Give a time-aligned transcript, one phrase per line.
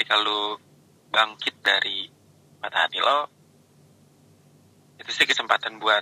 [0.00, 0.56] ketika lu
[1.12, 2.08] bangkit dari
[2.56, 3.28] patah hati lo
[4.96, 6.00] itu sih kesempatan buat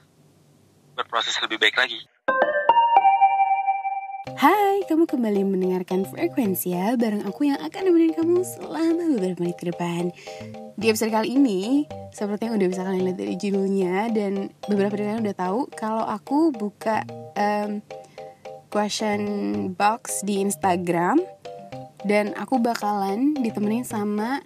[0.95, 1.99] berproses lebih baik lagi.
[4.39, 9.59] Hai, kamu kembali mendengarkan Frekuensi ya Bareng aku yang akan nemenin kamu selama beberapa menit
[9.59, 10.15] ke depan.
[10.79, 11.83] Di episode kali ini,
[12.15, 16.07] seperti yang udah bisa kalian lihat dari judulnya Dan beberapa dari kalian udah tahu Kalau
[16.07, 17.03] aku buka
[17.35, 17.83] um,
[18.71, 19.23] question
[19.75, 21.19] box di Instagram
[22.07, 24.39] Dan aku bakalan ditemenin sama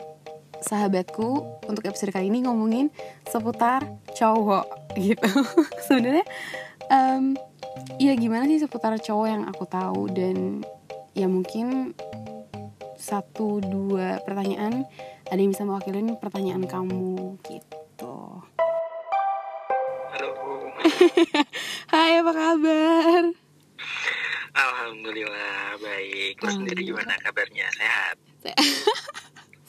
[0.63, 2.89] sahabatku Untuk episode kali ini ngomongin
[3.29, 4.67] seputar cowok
[5.05, 5.31] gitu
[5.85, 6.25] Sebenarnya
[6.89, 7.37] um,
[7.97, 10.63] ya gimana sih seputar cowok yang aku tahu dan
[11.13, 11.97] ya mungkin
[12.97, 14.87] satu dua pertanyaan
[15.27, 18.45] ada yang bisa mewakilin pertanyaan kamu gitu.
[20.13, 20.31] halo
[21.93, 23.23] Hai apa kabar?
[24.53, 26.41] alhamdulillah baik.
[26.41, 27.67] Lu sendiri gimana kabarnya?
[27.77, 28.17] Sehat?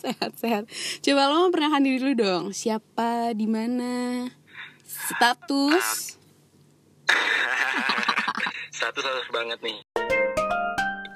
[0.03, 0.63] Sehat sehat.
[0.99, 2.45] Coba lo perkenalkan diri dulu dong.
[2.51, 4.27] Siapa, di mana,
[4.83, 6.19] status?
[8.67, 9.79] satu satu banget nih.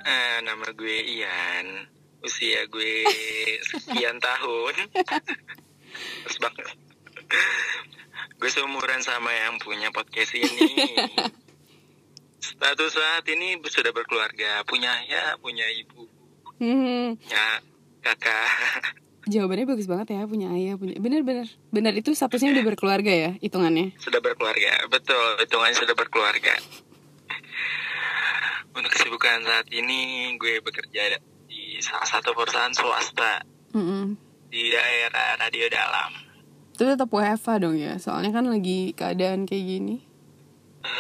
[0.07, 1.83] Eh, nama gue Ian.
[2.23, 3.03] Usia gue
[3.67, 4.75] sekian tahun.
[6.23, 6.71] Terus banget.
[8.39, 10.95] Gue seumuran sama yang punya podcast ini
[12.57, 16.09] status saat ini sudah berkeluarga punya ayah punya ibu.
[16.57, 17.61] Hmm, ya
[18.01, 18.49] kakak.
[19.31, 21.93] Jawabannya bagus banget ya punya ayah punya bener bener.
[21.93, 23.93] Itu statusnya udah berkeluarga ya hitungannya.
[24.01, 25.37] sudah berkeluarga betul.
[25.37, 26.57] Hitungannya sudah berkeluarga.
[28.77, 33.45] Untuk kesibukan saat ini gue bekerja di salah satu perusahaan swasta
[33.77, 34.17] Mm-mm.
[34.49, 36.11] di daerah radio dalam.
[36.73, 40.06] Itu tetap WFH dong ya, soalnya kan lagi keadaan kayak gini.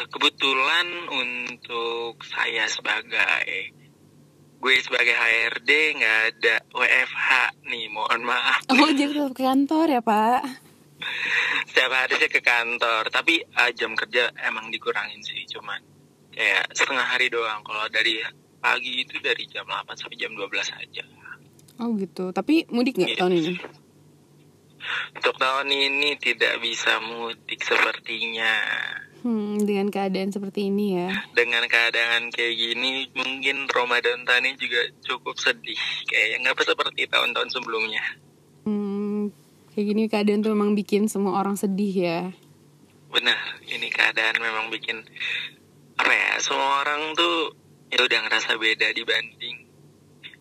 [0.07, 3.73] Kebetulan untuk saya sebagai
[4.57, 7.27] gue sebagai HRD nggak ada WFH
[7.63, 10.41] nih mohon maaf Oh jadi tetap ke kantor ya pak?
[11.69, 15.77] setiap hari saya ke kantor tapi eh, jam kerja emang dikurangin sih cuman
[16.33, 18.17] kayak setengah hari doang kalau dari
[18.57, 21.05] pagi itu dari jam 8 sampai jam 12 aja
[21.77, 23.19] Oh gitu, tapi mudik nggak Iya.
[23.21, 23.53] tahun ini?
[25.13, 28.49] untuk tahun ini tidak bisa mudik sepertinya
[29.19, 31.09] Hmm, dengan keadaan seperti ini ya.
[31.31, 37.49] dengan keadaan kayak gini mungkin Ramadan tahun ini juga cukup sedih kayaknya nggak seperti tahun-tahun
[37.49, 38.03] sebelumnya
[38.63, 39.31] Hmm,
[39.71, 42.19] kayak gini keadaan tuh memang bikin semua orang sedih ya.
[43.07, 44.99] benar ini keadaan memang bikin
[45.95, 47.55] apa ya semua orang tuh
[47.87, 49.63] ya udah ngerasa beda dibanding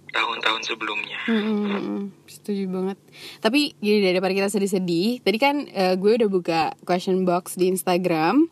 [0.08, 2.98] tahun-tahun sebelumnya Hmm, setuju banget.
[3.38, 8.46] Tapi gini daripada kita sedih-sedih, tadi kan eh, gue udah buka question box di Instagram,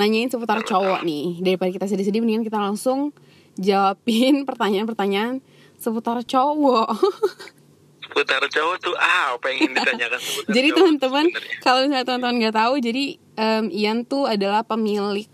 [0.00, 1.44] nanyain seputar cowok nih.
[1.44, 3.12] Daripada kita sedih-sedih, mendingan kita langsung
[3.60, 5.44] jawabin pertanyaan-pertanyaan
[5.76, 6.88] seputar cowok.
[8.10, 11.26] seputar cowok tuh ah pengen ditanyakan seputar jadi cowok teman-teman,
[11.62, 13.04] kalau misalnya teman-teman nggak tahu, jadi
[13.38, 15.30] em, Ian tuh adalah pemilik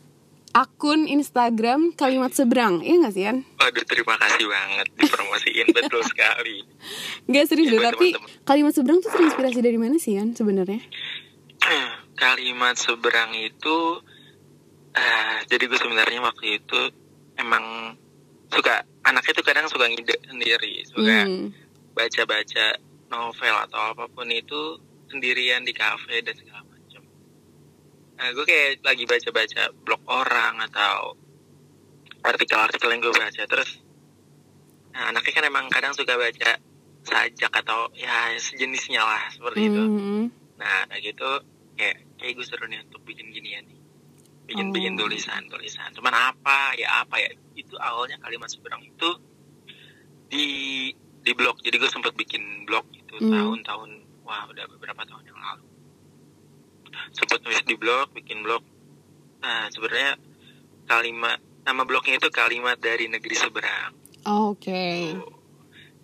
[0.53, 3.49] akun Instagram Kalimat Seberang, iya nggak sih Ian?
[3.56, 6.65] Waduh terima kasih banget dipromosiin betul sekali
[7.28, 8.09] Nggak serius deh, buat tapi.
[8.44, 10.81] Kalimat Seberang tuh terinspirasi dari mana sih Ian sebenarnya?
[12.16, 14.00] kalimat seberang itu
[14.96, 16.80] eh jadi gue sebenarnya waktu itu
[17.36, 17.94] emang
[18.48, 21.52] suka anaknya tuh kadang suka ngide sendiri suka Hmm.
[21.92, 22.66] baca-baca
[23.06, 27.02] novel atau apa pun itu sendirian di kafe dan segala macam
[28.16, 31.14] nah gue kayak lagi baca-baca blog orang atau
[32.24, 33.78] artikel-artikel yang gue baca terus
[34.90, 36.58] nah, anaknya kan emang kadang suka baca
[37.06, 40.26] sajak atau ya sejenisnya lah seperti itu Hmm.
[40.56, 41.30] Nah, kayak gitu
[41.76, 43.76] kayak kayak gue seru nih untuk bikin ginian nih.
[44.46, 45.04] Bikin bikin Oh.
[45.04, 45.90] tulisan, tulisan.
[45.90, 46.74] Cuman apa?
[46.78, 47.30] Ya apa ya?
[47.52, 49.10] Itu awalnya kalimat seberang itu
[50.28, 50.46] di
[51.20, 51.58] di blog.
[51.60, 53.30] Jadi gue sempat bikin blog itu Hmm.
[53.30, 53.90] tahun-tahun
[54.22, 55.66] wah udah beberapa tahun yang lalu.
[57.10, 58.62] Sempat nulis di blog, bikin blog.
[59.42, 60.14] Nah, sebenarnya
[60.86, 63.92] kalimat nama blognya itu kalimat dari negeri seberang.
[64.24, 65.14] Oh, Oke.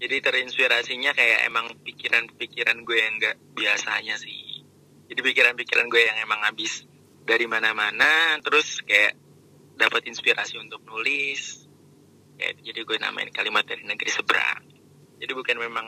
[0.02, 4.66] Jadi terinspirasinya kayak emang pikiran-pikiran gue yang gak biasanya sih.
[5.06, 6.82] Jadi pikiran-pikiran gue yang emang habis
[7.22, 9.14] dari mana-mana, terus kayak
[9.78, 11.66] dapat inspirasi untuk nulis.
[12.36, 14.62] Kayak, jadi gue namain kalimat dari negeri seberang.
[15.22, 15.86] Jadi bukan memang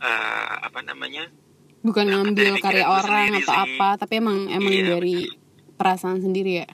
[0.00, 1.28] eh, apa namanya?
[1.84, 3.64] Bukan ngambil karya orang sendiri atau sih.
[3.76, 5.16] apa, tapi emang emang Iya, dari
[5.76, 6.68] perasaan sendiri ya.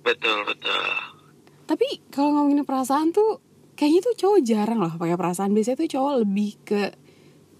[0.00, 0.84] Betul betul.
[1.68, 3.40] Tapi kalau ngomongin perasaan tuh
[3.76, 5.52] kayaknya tuh cowok jarang loh pakai perasaan.
[5.52, 6.82] Biasanya tuh cowok lebih ke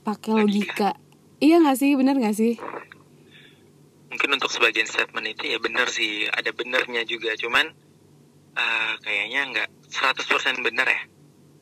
[0.05, 0.97] pakai logika.
[1.41, 1.93] Iya gak sih?
[1.97, 2.57] Bener gak sih?
[4.11, 7.35] Mungkin untuk sebagian statement itu ya benar sih, ada benernya juga.
[7.35, 7.73] Cuman
[8.53, 11.01] eh, kayaknya nggak 100% benar ya.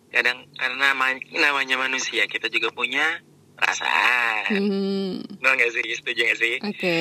[0.08, 3.20] Kadang karena ma- namanya manusia kita juga punya
[3.58, 6.88] perasaan Hmm, Bener gak sih setuju gak sih oke.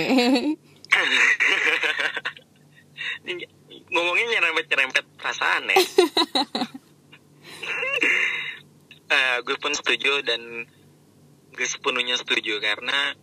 [3.23, 3.33] Ini
[3.87, 5.77] ngomongnya nyerempet nyerempet perasaan ya
[9.07, 10.67] Eh, gue pun setuju dan
[11.53, 13.15] gue sepenuhnya setuju karena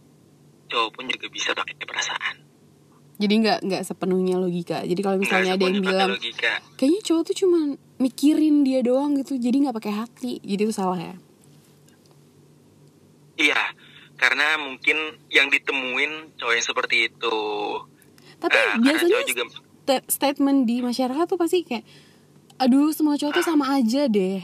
[0.75, 2.37] cowok pun juga bisa pakai perasaan
[3.15, 4.83] Jadi nggak nggak sepenuhnya logika.
[4.83, 7.59] Jadi kalau misalnya ada yang bilang logika kayaknya cowok tuh cuma
[7.97, 10.33] mikirin dia doang gitu, jadi nggak pakai hati.
[10.43, 11.15] Jadi itu salah ya.
[13.37, 13.63] iya
[14.15, 14.95] karena mungkin
[15.27, 17.39] yang ditemuin cowok yang seperti itu
[18.39, 21.87] Tapi karena biasanya juga sta- statement di masyarakat tuh pasti kayak
[22.57, 24.43] aduh semua cowok tuh sama aja deh.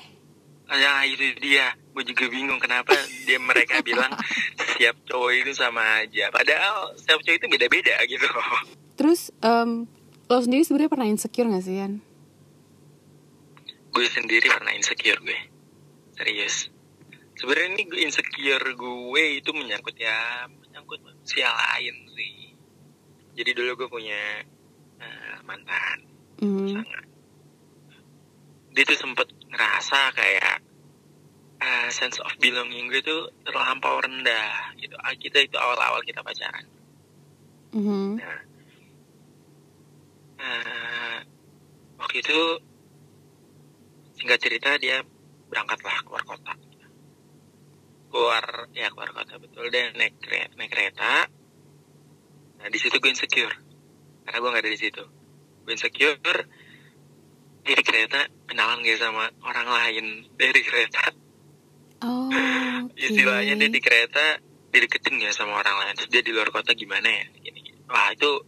[0.70, 2.96] ya itu dia gue juga bingung kenapa
[3.28, 4.08] dia mereka bilang
[4.56, 6.32] setiap cowok itu sama aja.
[6.32, 8.24] Padahal setiap cowok itu beda-beda gitu.
[8.96, 9.84] Terus em,
[10.32, 12.00] lo sendiri sebenarnya pernah insecure gak sih Yan?
[13.90, 15.40] gue sendiri pernah insecure gue.
[16.14, 16.70] Serius.
[17.36, 22.54] Sebenarnya ini gue insecure gue itu menyangkut ya menyangkut manusia lain sih.
[23.34, 24.46] Jadi dulu gue punya
[25.02, 25.98] eh, mantan.
[26.40, 26.80] Hmm.
[26.80, 27.04] sangat.
[28.70, 30.56] Dia tuh sempet ngerasa kayak
[31.60, 34.96] eh, sense of belonging gue tuh terlampau rendah gitu.
[34.96, 36.64] Ah, kita itu awal-awal kita pacaran.
[37.76, 38.16] Mhm.
[40.40, 41.18] Eh,
[42.00, 42.40] waktu itu
[44.16, 45.04] singkat cerita dia
[45.52, 46.56] berangkatlah keluar kota.
[48.10, 49.68] Keluar ya keluar kota betul.
[49.68, 51.28] Dia naik kere- naik kereta.
[52.60, 53.54] Nah di situ gue insecure
[54.24, 55.04] karena gue nggak ada di situ.
[55.62, 56.16] Gue insecure
[57.60, 61.12] dia di kereta kenalan gak sama orang lain dari kereta
[62.00, 62.96] Oh, oke.
[62.96, 64.40] istilahnya dia di kereta
[64.72, 65.94] dideketin gak sama orang lain?
[66.00, 67.24] Terus dia di luar kota gimana ya?
[67.44, 67.80] Gini, gini.
[67.92, 68.40] wah itu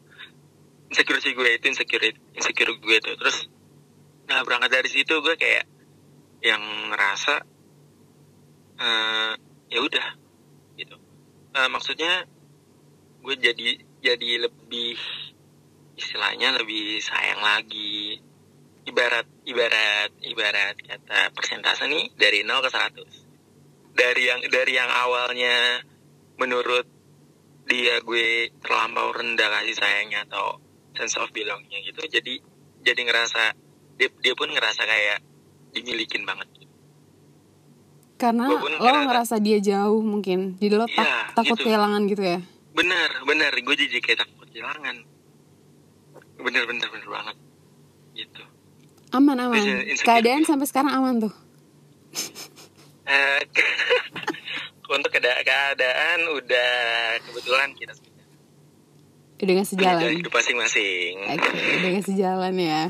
[0.89, 3.13] insecure sih gue itu insecure insecure gue tuh.
[3.21, 3.53] Terus
[4.25, 5.69] nah berangkat dari situ gue kayak
[6.41, 7.45] yang ngerasa
[8.81, 9.33] eh
[9.69, 10.09] ya udah
[10.81, 10.97] gitu.
[11.53, 12.25] Eh, maksudnya
[13.21, 13.69] gue jadi
[14.01, 14.97] jadi lebih
[16.01, 18.17] istilahnya lebih sayang lagi.
[18.83, 23.22] Ibarat ibarat ibarat kata persentase nih dari 0 ke 100
[23.93, 25.85] dari yang dari yang awalnya
[26.35, 26.89] menurut
[27.65, 28.27] dia gue
[28.59, 30.59] terlampau rendah kasih sayangnya atau
[30.93, 32.35] sense of belongnya gitu jadi
[32.83, 33.43] jadi ngerasa
[33.95, 35.19] dia, dia pun ngerasa kayak
[35.71, 36.49] dimilikin banget
[38.15, 40.55] Karena lo ngerasa- ngerasa dia jauh mungkin.
[40.57, 41.67] Jadi lo tak- Iya, takut gitu.
[41.67, 42.39] kehilangan gitu ya.
[42.73, 44.97] bener bener gue jadi kayak takut kehilangan
[46.39, 47.37] bener bener bener banget
[48.15, 48.43] gitu
[49.11, 49.61] Aman aman.
[49.99, 51.35] Keadaan sampai sekarang aman tuh.
[53.05, 53.41] Eh,
[54.89, 56.73] untuk keada- keadaan udah
[57.21, 58.11] kebetulan kita sudah
[59.39, 59.95] Udah gak sejalan.
[59.97, 62.83] menjalani hidup masing-masing Oke, udah gak sejalan ya.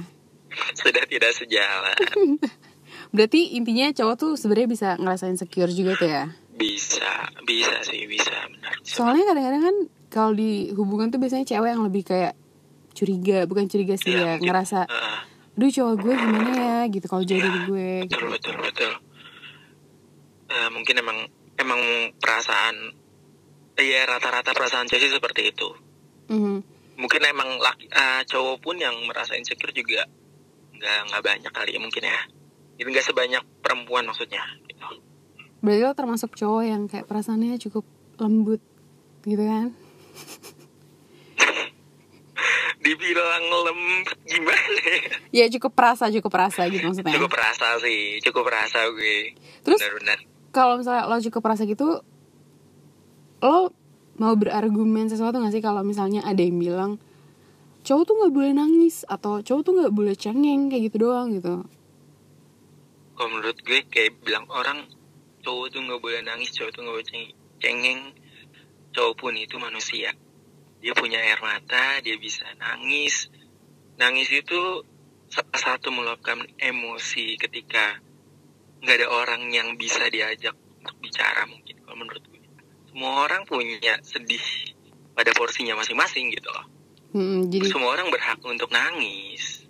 [0.74, 1.96] sudah tidak sejalan
[3.14, 6.24] Berarti intinya cowok tuh sebenarnya bisa ngerasain secure juga tuh ya.
[6.52, 7.08] bisa
[7.42, 9.76] bisa sih bisa benar Soalnya kadang-kadang kan
[10.08, 12.36] kalau di hubungan tuh biasanya cewek yang lebih kayak
[12.92, 14.44] curiga, bukan curiga sih Iya, ya, mungkin.
[14.46, 15.18] ngerasa, Heeh.
[15.54, 17.90] aduh cowok gue gimana ya gitu kalau jauh dari gue.
[18.02, 18.26] betul Gitu.
[18.28, 18.92] betul betul
[20.52, 21.18] Eh, mungkin emang
[21.54, 21.80] emang
[22.14, 22.76] perasaan
[23.74, 25.68] ya rata-rata perasaan cewek sih seperti itu
[26.28, 26.60] Mhm.
[26.94, 30.04] mungkin emang laki eh, cowok pun yang merasa insecure juga
[30.72, 32.20] nggak nggak banyak kali ya mungkin ya
[32.74, 35.00] jadi nggak sebanyak perempuan maksudnya gitu.
[35.60, 37.86] Berarti lo termasuk cowok yang kayak perasaannya cukup
[38.18, 38.60] lembut
[39.22, 39.72] gitu kan?
[42.82, 44.82] dibilang lembut gimana
[45.30, 45.46] Ya ya?
[45.48, 47.14] cukup perasa, cukup perasa gitu maksudnya.
[47.14, 49.32] cukup perasa sih cukup perasa gue
[49.62, 50.18] Terus benar-benar
[50.52, 52.04] kalau misalnya lo cukup perasa gitu,
[53.42, 53.58] lo
[54.20, 57.00] mau berargumen sesuatu gak sih kalau misalnya ada yang bilang
[57.82, 61.66] cowok tuh nggak boleh nangis atau cowok tuh nggak boleh cengeng kayak gitu doang gitu.
[63.18, 64.86] kalau menurut gue kayak bilang orang
[65.42, 68.00] cowok tuh nggak boleh nangis cowok tuh nggak boleh ceng- cengeng.
[68.92, 70.10] Cowok pun itu manusia.
[70.82, 73.30] Dia punya air mata dia bisa nangis.
[73.96, 74.84] Nangis itu
[75.32, 78.02] salah satu meluapkan emosi ketika
[78.82, 82.42] nggak ada orang yang bisa diajak untuk bicara mungkin kalau menurut gue.
[82.90, 84.42] Semua orang punya sedih
[85.14, 86.66] pada porsinya masing-masing gitu loh.
[87.14, 89.64] Hmm, jadi semua orang berhak untuk nangis.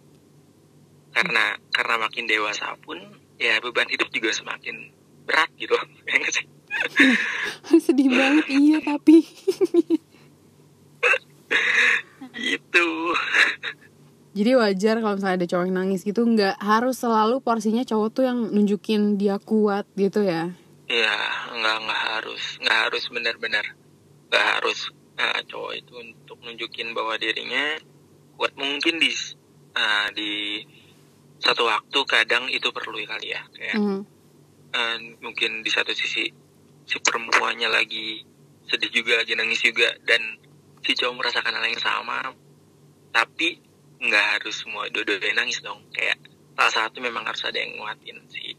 [1.13, 2.97] Karena karena makin dewasa pun
[3.37, 4.89] ya beban hidup juga semakin
[5.29, 5.77] berat gitu
[6.09, 6.47] ya nggak sih?
[7.85, 9.21] Sedih banget iya tapi.
[12.33, 12.89] Gitu
[14.33, 18.25] jadi wajar kalau misalnya ada cowok yang nangis gitu nggak harus selalu porsinya cowok tuh
[18.25, 20.49] yang nunjukin dia kuat gitu ya.
[20.89, 21.17] ya
[21.53, 23.65] nggak nggak harus nggak harus benar-benar
[24.33, 24.89] nggak harus
[25.21, 27.77] eh, cowok itu untuk nunjukin bahwa dirinya
[28.41, 29.13] kuat mungkin di
[29.77, 30.31] eh, di
[31.43, 34.01] satu waktu kadang itu perlu kali ya kayak Hmm.
[34.73, 36.25] eh, mungkin di satu sisi
[36.89, 38.25] si perempuannya lagi
[38.67, 40.41] sedih juga lagi nangis juga dan
[40.81, 42.19] si cowok merasakan hal yang sama
[43.13, 43.72] tapi
[44.03, 46.19] nggak harus semua dua-duanya nangis dong kayak
[46.53, 48.55] salah satu memang harus ada yang nguatin sih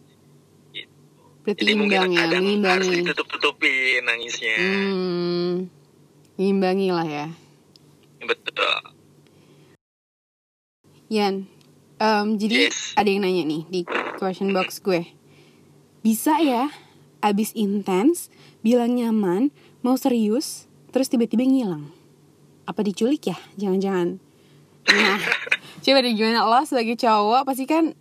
[1.44, 3.04] Berarti jadi mungkin ya, kadang harus mengimbangi.
[3.04, 5.68] ditutup-tutupin nangisnya Hmm,
[6.40, 7.28] mengimbangi lah ya.
[8.24, 8.96] betul
[11.12, 11.46] Yan,
[12.00, 12.96] em, jadi Yes.
[12.96, 13.82] ada yang nanya nih di
[14.18, 15.04] question box gue.
[16.00, 16.72] Bisa ya,
[17.20, 21.92] abis intens, bilang nyaman, mau serius, terus tiba-tiba ngilang?
[22.66, 23.38] Apa diculik ya?
[23.60, 24.18] Jangan-jangan.
[24.90, 25.18] Nah,
[25.80, 26.44] coba deh gimana?
[26.44, 27.96] Lo sebagai cowok, pasti kan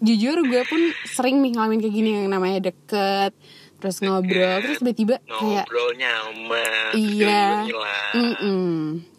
[0.00, 3.36] jujur gue pun sering nih ngalamin kayak gini yang namanya deket,
[3.76, 7.68] terus ngobrol, terus tiba-tiba kayak ngobrol nyaman Iya.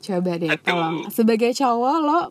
[0.02, 0.64] Coba deh Aduh.
[0.64, 0.96] tolong.
[1.12, 2.22] Sebagai cowok lo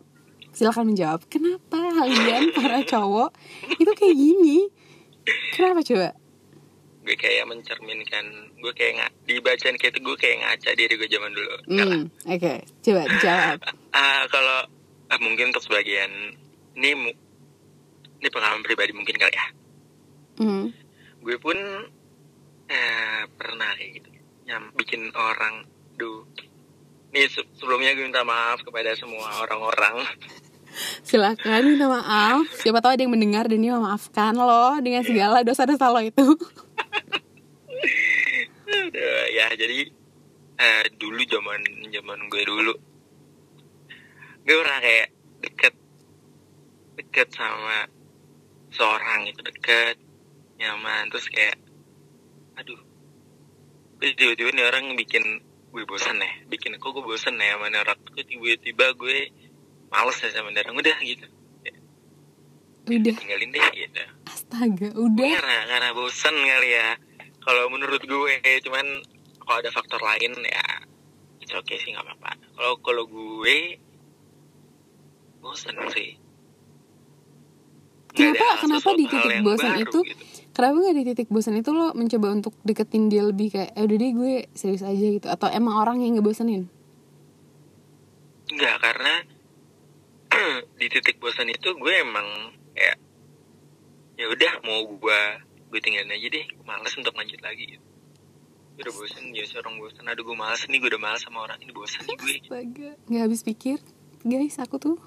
[0.49, 3.29] Silakan menjawab Kenapa kalian para cowok
[3.77, 4.65] Itu kayak gini?
[5.53, 6.09] Kenapa coba?
[7.05, 8.25] Gue kayak mencerminkan
[8.57, 11.55] gue kayak nggak dibacaan kayak itu gue kayak ngaca diri gue zaman dulu.
[11.71, 13.57] Hmm, Oke Coba dijawab.
[13.97, 14.67] Ah, kalau
[15.11, 16.11] ah, mungkin untuk sebagian
[16.77, 16.89] ini
[18.17, 19.47] ini pengalaman pribadi mungkin kali ya.
[20.37, 20.69] Hmm.
[21.17, 21.57] gue pun
[22.69, 24.09] eh, pernah kayak gitu.
[24.47, 25.65] Nyam bikin orang
[25.97, 26.23] duh.
[27.11, 30.05] Nih se- sebelumnya gue minta maaf kepada semua orang-orang.
[31.01, 32.45] Silakan minta maaf.
[32.53, 36.21] Siapa tahu ada yang mendengar Dan dia memaafkan lo Dengan segala dosa-dosa lo itu.
[38.67, 39.89] Aduh, ya jadi
[40.59, 41.61] eh, dulu zaman
[41.91, 42.73] zaman gue dulu
[44.47, 45.07] gue pernah kayak
[45.43, 45.73] deket
[46.95, 47.91] deket sama
[48.71, 49.99] seorang itu deket
[50.55, 51.59] nyaman terus kayak
[52.55, 52.79] aduh
[53.99, 55.43] terus tiba-tiba nih orang bikin
[55.75, 59.35] gue bosan ya bikin kok gue bosan ya sama nih orang terus tiba-tiba gue
[59.91, 61.27] males ya sama orang udah gitu.
[62.87, 63.13] Udah.
[63.19, 64.03] Tinggalin deh gitu.
[64.31, 65.27] Astaga Udah.
[65.27, 66.95] Karena karena bosan kali ya.
[67.43, 68.85] Kalau menurut gue cuman
[69.43, 70.67] kalau ada faktor lain ya
[71.43, 72.31] it's okay sih nggak apa-apa.
[72.55, 73.75] Kalau kalau gue
[75.47, 76.19] bosan sih.
[78.17, 80.27] Nggak ada Kenapa Kenapa di titik bosan baru itu gitu.
[80.57, 83.97] Kenapa gak di titik bosan itu lo mencoba untuk deketin dia lebih kayak Eh udah
[84.01, 85.29] deh gue serius aja gitu?
[85.29, 86.65] Atau emang orang yang ngebosenin?
[88.49, 89.13] Enggak karena
[90.81, 92.97] di titik bosan itu gue emang kayak
[94.17, 95.19] ya udah mau gue
[95.69, 97.77] gue tinggalin aja deh gue males untuk lanjut lagi.
[97.77, 97.85] Gitu.
[98.73, 101.61] Gue udah bosan ya orang bosan aduh gue males nih gue udah males sama orang
[101.61, 102.91] ini bosan nih gue Astaga.
[103.13, 103.77] Gak habis pikir.
[104.25, 104.97] Guys aku tuh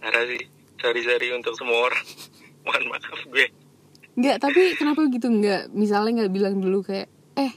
[0.00, 0.42] Parah sih
[0.76, 2.04] sorry sorry untuk semua orang.
[2.64, 3.46] Mohon maaf gue.
[4.12, 5.28] Nggak tapi kenapa gitu?
[5.28, 7.52] Nggak Misalnya nggak bilang dulu kayak Eh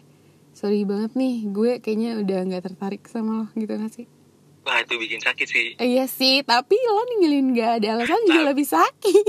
[0.52, 4.06] sorry banget nih Gue kayaknya udah nggak tertarik sama lo gitu gak sih?
[4.62, 5.68] Wah itu bikin sakit sih.
[5.76, 8.48] Eh, Iya sih Tapi lo ninggalin gak ada alasan juga Nah.
[8.50, 9.26] lebih sakit.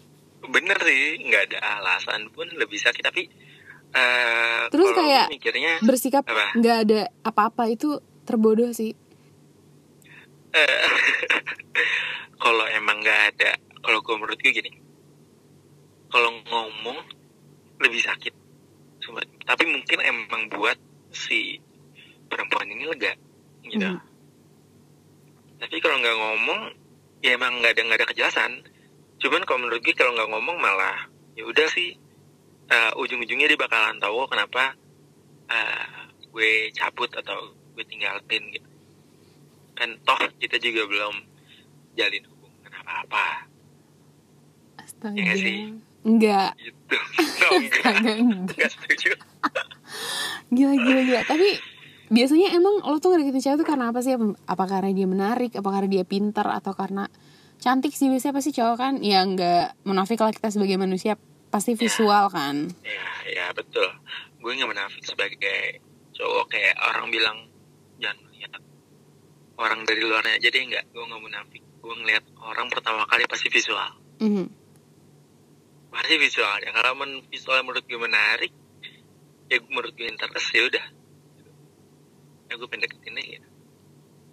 [0.48, 3.28] Bener sih nggak ada alasan pun lebih sakit tapi
[3.90, 6.56] eh Terus kayak mikirnya Bersikap Apa?
[6.56, 8.96] nggak ada apa-apa itu terbodoh sih.
[10.50, 10.88] Eh,
[12.38, 13.50] kalau emang nggak ada
[13.82, 14.72] kalau gue menurut gue gini.
[16.08, 16.98] Kalau ngomong
[17.78, 18.34] lebih sakit.
[18.98, 19.22] Sumpah.
[19.46, 20.74] tapi mungkin emang buat
[21.14, 21.56] si
[22.26, 23.14] perempuan ini lega
[23.64, 23.86] gitu.
[23.86, 24.02] Hmm.
[25.58, 26.60] tapi kalau nggak ngomong
[27.24, 28.52] ya emang nggak ada nggak ada kejelasan.
[29.22, 31.94] Cuman kalau menurut gue kalau nggak ngomong malah ya udah sih.
[32.68, 34.76] Eh, ujung-ujungnya dia bakalan tahu kenapa
[35.48, 38.68] eh, gue cabut atau gue tinggalin gitu.
[39.78, 41.14] Kan toh kita juga belum
[41.98, 43.50] jalin hubungan apa-apa.
[44.78, 45.18] Astaga.
[45.18, 45.58] Nggak sih?
[46.06, 46.96] Enggak gitu.
[47.38, 49.10] No, enggak Astaga enggak enggak setuju.
[50.54, 51.22] Gila gila gila.
[51.26, 51.48] Tapi
[52.08, 54.14] biasanya emang lo tuh ngedeketin cewek tuh karena apa sih?
[54.46, 55.52] Apa, karena dia menarik?
[55.58, 56.46] Apa karena dia pintar?
[56.54, 57.10] Atau karena
[57.58, 58.06] cantik sih?
[58.06, 58.94] Biasanya pasti cowok kan?
[59.02, 59.82] Ya nggak.
[59.84, 61.18] Munafik lah kita sebagai manusia.
[61.48, 62.68] Pasti visual kan?
[62.84, 63.88] ya ya betul.
[64.38, 65.82] Gue nggak menafik sebagai
[66.14, 66.52] cowok.
[66.52, 67.38] Kayak orang bilang
[67.98, 68.60] jangan lihat
[69.56, 70.36] orang dari luarnya.
[70.36, 73.88] Aja deh nggak gue nggak munafik gue ngeliat orang pertama kali pasti visual.
[74.20, 74.68] Mhm.
[75.88, 78.52] pasti visualnya kalau men visualnya menurut gue menarik
[79.48, 80.86] ya menurut gue interest ya udah.
[82.48, 83.40] Ya gue pendeketin aja.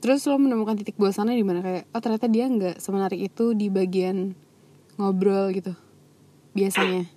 [0.03, 1.63] Terus lo menemukan titik bosannya di mana?
[1.63, 4.35] Kayak oh ternyata dia nggak semenarik itu di bagian
[4.99, 5.71] ngobrol gitu
[6.51, 7.07] biasanya.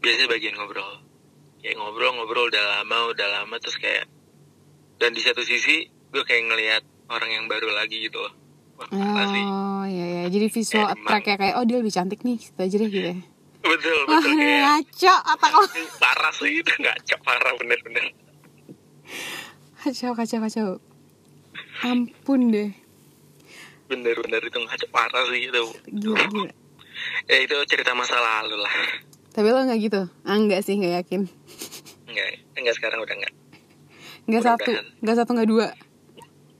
[0.00, 1.04] biasanya bagian ngobrol.
[1.60, 4.08] Kayak ngobrol-ngobrol udah lama udah lama terus kayak
[4.96, 6.82] dan di satu sisi gue kayak ngelihat
[7.12, 8.41] orang yang baru lagi gitu loh
[8.82, 10.94] Oh iya ya jadi visual Emang.
[10.96, 13.16] attract ya kayak oh dia lebih cantik nih gitu aja deh gitu ya.
[13.62, 15.64] betul Wah betul kayak ngaco otak lo.
[15.96, 18.04] parah sih itu nggak cok parah bener-bener
[19.76, 20.68] Kacau kacau kacau.
[21.82, 22.70] Ampun deh.
[23.84, 25.62] bener-bener itu ngaco parah sih itu
[25.92, 26.50] Gila gila.
[27.26, 28.74] ya itu cerita masa lalu lah
[29.30, 30.02] Tapi lo nggak gitu?
[30.22, 31.24] Ah enggak sih nggak yakin.
[32.04, 33.34] Enggak, enggak sekarang udah enggak.
[34.22, 35.00] nggak satu Mudah-mudahan.
[35.00, 35.66] nggak satu nggak dua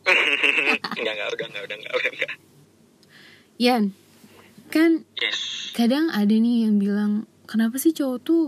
[0.04, 2.32] enggak, enggak, udah enggak, udah enggak, udah enggak.
[3.58, 3.84] Yan
[4.68, 5.70] kan Yes.
[5.72, 7.12] kadang ada nih yang bilang
[7.44, 8.42] kenapa sih cowok tuh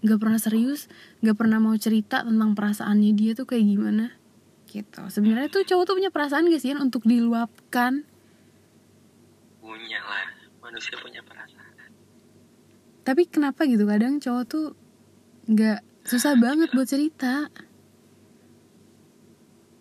[0.00, 4.12] nggak pernah serius nggak pernah mau cerita tentang perasaannya dia tuh kayak gimana
[4.66, 8.04] gitu sebenarnya tuh cowok tuh punya perasaan gak sih Yan untuk diluapkan
[9.58, 10.24] Punya lah,
[10.60, 11.90] manusia punya perasaan.
[13.02, 14.66] tapi kenapa gitu kadang cowok tuh
[15.46, 17.48] nggak susah banget buat cerita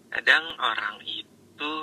[0.09, 1.73] Kadang orang itu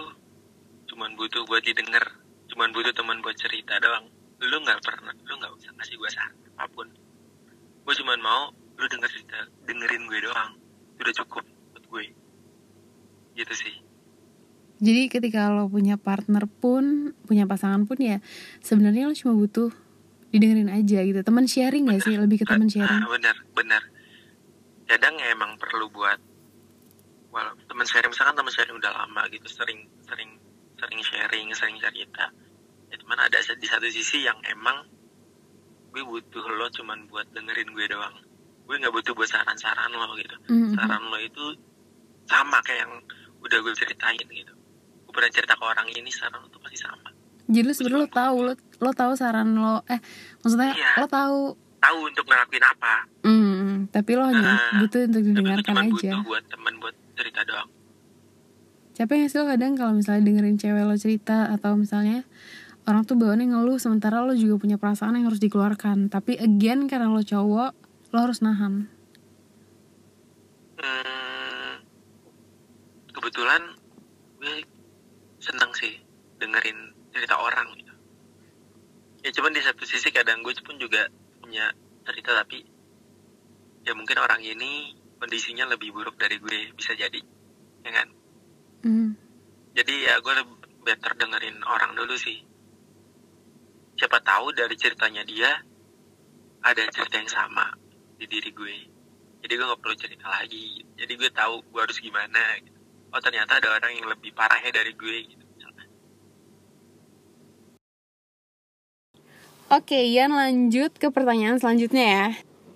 [0.86, 2.02] cuman butuh buat didengar,
[2.50, 4.10] cuman butuh teman buat cerita doang.
[4.42, 6.88] Lu nggak pernah, lu nggak usah kasih gue saran apa pun.
[7.86, 8.42] Gue cuman mau
[8.76, 10.50] lu denger cerita, dengerin gue doang.
[10.98, 12.04] Udah cukup buat gue.
[13.36, 13.74] Gitu sih.
[14.76, 18.20] jadi ketika lo punya partner pun punya pasangan pun ya
[18.60, 19.72] sebenarnya lo cuma butuh
[20.28, 23.80] didengerin aja gitu teman sharing gak sih lebih ke teman sharing Ah, benar, benar.
[24.84, 26.20] Kadang ya emang perlu buat
[27.66, 30.30] teman sharing misalkan teman sharing udah lama gitu sering sering
[30.76, 32.24] sering sharing sering cerita.
[32.86, 34.86] Ya cuman ada di satu sisi yang emang
[35.90, 38.16] gue butuh lo cuman buat dengerin gue doang.
[38.64, 40.36] Gue nggak butuh buat saran-saran lo gitu.
[40.46, 40.74] Mhm.
[40.74, 41.44] saran lo itu
[42.26, 42.92] sama kayak yang
[43.40, 44.52] udah gue ceritain gitu.
[45.02, 47.08] Gue pernah cerita ke orang ini saran lo tuh pasti sama.
[47.46, 48.52] Jadi lo sebenarnya lo tahu lo
[48.82, 49.80] lo tahu saran lo.
[49.86, 50.00] Eh
[50.42, 50.90] maksudnya Iya.
[50.98, 51.38] lo tahu
[51.76, 52.94] tahu untuk ngelakuin apa.
[53.22, 53.45] Hmm,
[53.88, 55.92] tapi lo hanya Ah, butuh untuk didengarkan cuman aja.
[55.92, 57.68] butuh buat temen buat cerita doang
[58.92, 62.24] Capek gak sih lo kadang kalau misalnya dengerin cewek lo cerita atau misalnya
[62.84, 66.08] orang tuh bawaannya ngeluh sementara lo juga punya perasaan yang harus dikeluarkan.
[66.08, 67.76] Tapi again karena lo cowok,
[68.08, 68.88] lo harus nahan.
[70.76, 71.72] Hmm,
[73.10, 73.62] kebetulan
[74.38, 74.64] gue
[75.38, 76.00] seneng sih
[76.36, 76.78] dengerin
[77.10, 77.92] cerita orang gitu.
[79.24, 81.08] Ya cuman di satu sisi kadang gue pun juga
[81.40, 81.68] punya
[82.04, 82.64] cerita tapi
[83.86, 87.22] ya mungkin orang ini kondisinya lebih buruk dari gue bisa jadi,
[87.86, 88.08] ya kan?
[88.82, 89.10] Hmm.
[89.78, 92.42] Jadi ya gue lebih better dengerin orang dulu sih.
[93.96, 95.54] Siapa tahu dari ceritanya dia
[96.66, 97.78] ada cerita yang sama
[98.18, 98.76] di diri gue.
[99.46, 100.82] Jadi gue nggak perlu cerita lagi.
[100.98, 102.58] Jadi gue tahu gue harus gimana.
[102.58, 102.74] Gitu.
[103.14, 105.16] Oh ternyata ada orang yang lebih parahnya dari gue.
[105.30, 105.44] Gitu.
[109.66, 112.26] Oke, Yan lanjut ke pertanyaan selanjutnya ya.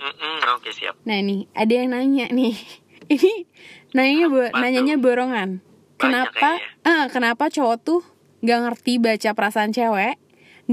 [0.00, 0.96] Mm-mm, Oke siap.
[1.04, 2.56] Nah nih, ada yang nanya nih.
[3.12, 3.32] Ini
[3.92, 5.60] nanyanya bo nanyanya borongan.
[6.00, 6.56] Kenapa?
[6.80, 8.00] Ah, kenapa cowok tuh
[8.40, 10.16] gak ngerti baca perasaan cewek?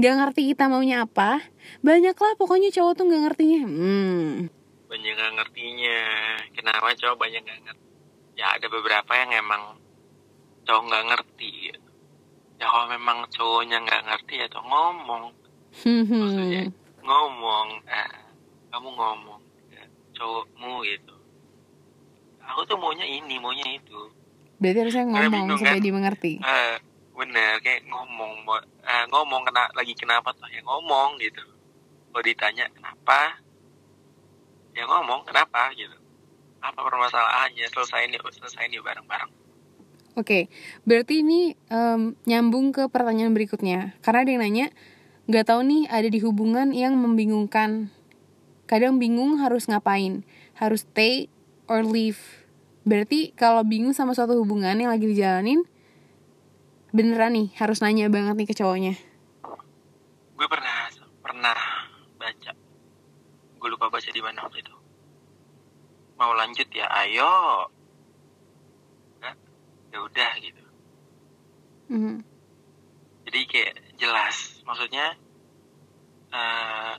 [0.00, 1.44] Gak ngerti kita maunya apa?
[1.84, 3.60] Banyak lah pokoknya cowok tuh gak ngertinya.
[3.68, 4.48] Hmm.
[4.88, 6.00] Banyak nggak ngertinya.
[6.56, 7.86] Kenapa cowok banyak nggak ngerti?
[8.40, 9.76] Ya ada beberapa yang emang
[10.64, 11.76] cowok nggak ngerti.
[12.56, 15.36] Ya kalau memang cowoknya nggak ngerti ya tuh ngomong.
[15.84, 16.72] maksudnya
[17.04, 18.27] ngomong eh,
[18.78, 19.42] kamu ngomong
[19.74, 19.82] ke
[20.14, 21.14] cowokmu gitu.
[22.46, 24.14] Aku tuh maunya ini maunya itu.
[24.62, 25.82] Berarti harusnya ngomong bingung, supaya kan?
[25.82, 26.32] dimengerti.
[26.38, 26.78] eh
[27.18, 28.46] bener kayak ngomong
[28.86, 30.46] eh, ngomong kena lagi kenapa tuh?
[30.46, 31.42] Ya ngomong gitu.
[32.14, 33.42] Kalau ditanya kenapa?
[34.78, 35.74] Ya ngomong kenapa?
[35.74, 35.98] gitu.
[36.62, 37.66] Apa permasalahannya?
[37.66, 39.30] Selesai nih selesai nih bareng-bareng.
[40.14, 40.46] Oke,
[40.86, 43.98] berarti ini em, nyambung ke pertanyaan berikutnya.
[44.02, 44.66] Karena ada yang nanya,
[45.26, 47.90] nggak tahu nih ada di hubungan yang membingungkan.
[48.68, 50.28] Kadang bingung harus ngapain,
[50.60, 51.32] harus stay
[51.64, 52.20] or leave.
[52.84, 55.64] Berarti kalau bingung sama suatu hubungan yang lagi dijalanin,
[56.92, 58.94] beneran nih harus nanya banget nih ke cowoknya.
[60.38, 60.86] gue pernah
[61.18, 61.58] pernah
[62.14, 62.52] baca.
[63.58, 64.76] Gue lupa baca di mana waktu itu.
[66.20, 67.66] Mau lanjut ya ayo.
[69.88, 70.62] Ya udah gitu.
[71.88, 72.20] Mhm.
[73.24, 74.60] jadi kayak jelas.
[74.68, 75.16] Maksudnya
[76.32, 76.94] eh,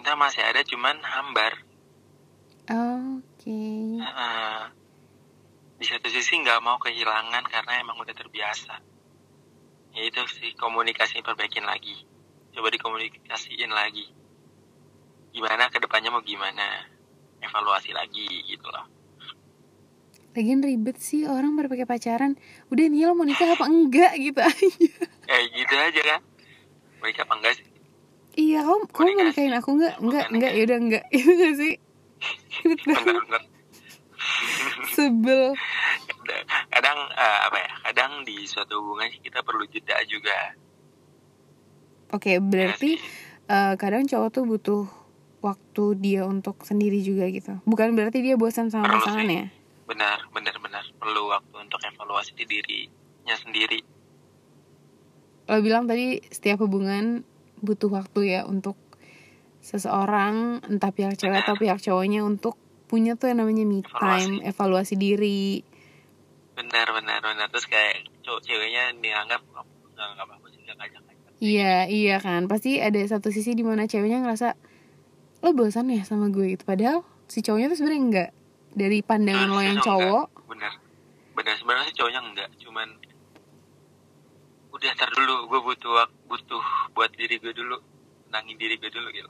[0.00, 1.60] cinta masih ada cuman hambar.
[3.20, 4.00] Oke.
[4.00, 4.62] Eh,
[5.76, 8.80] di satu sisi nggak mau kehilangan karena emang udah terbiasa.
[9.92, 12.08] Ya itu sih komunikasi perbaikin lagi.
[12.56, 14.08] Coba dikomunikasiin lagi.
[15.36, 16.88] Gimana ke depannya mau gimana?
[17.44, 18.88] Evaluasi lagi gitu loh.
[20.32, 22.40] Lagian ribet sih orang baru pakai pacaran.
[22.72, 24.64] Udah nih lo mau nikah apa enggak gitu aja.
[25.28, 26.20] kayak gitu aja kan.
[27.04, 27.69] Mereka apa enggak sih
[28.32, 29.94] Iya, kamu, kamu mau nikahin aku enggak?
[29.96, 30.58] Enggak, Bukan enggak, nikah.
[30.60, 31.04] yaudah enggak.
[31.16, 31.74] Itu gak sih?
[32.60, 33.44] Ribet banget.
[34.50, 35.42] bener-bener Sebel.
[36.68, 40.54] kadang, eh, apa ya kadang di suatu hubungan sih kita perlu jeda juga
[42.10, 43.08] Oke, berarti Ya sih.
[43.48, 44.84] eh, kadang cowok tuh butuh
[45.40, 47.58] waktu dia untuk sendiri juga gitu.
[47.64, 49.44] Bukan berarti dia bosan sama Perlu pasangannya.
[49.86, 53.82] benar benar benar perlu waktu untuk evaluasi di dirinya sendiri
[55.44, 57.26] Lo bilang tadi setiap hubungan
[57.60, 58.76] butuh waktu ya untuk
[59.60, 62.56] seseorang, entah pihak cewek atau pihak cowoknya untuk
[62.88, 65.62] punya tuh yang namanya me time evaluasi diri.
[66.56, 67.46] Benar benar benar.
[67.52, 69.66] Terus kayak cowok ceweknya dianggap nggak
[70.16, 71.02] nggak sih nggak ngajak
[71.40, 72.48] iya iya kan.
[72.50, 74.56] Pasti ada satu sisi di mana ceweknya ngerasa
[75.40, 76.64] lo bosan ya sama gue gitu.
[76.64, 78.30] Padahal si cowoknya tuh sebenarnya enggak
[78.74, 80.26] dari pandangan lo yang Enggak, cowok.
[80.50, 80.72] Benar.
[81.36, 82.88] Benar sebenarnya sih cowoknya enggak cuman
[84.80, 85.36] udah tar dulu.
[85.52, 86.64] Gue butuh butuh
[86.96, 87.76] buat diri gue dulu.
[88.26, 89.28] Tenangin diri gue dulu gitu.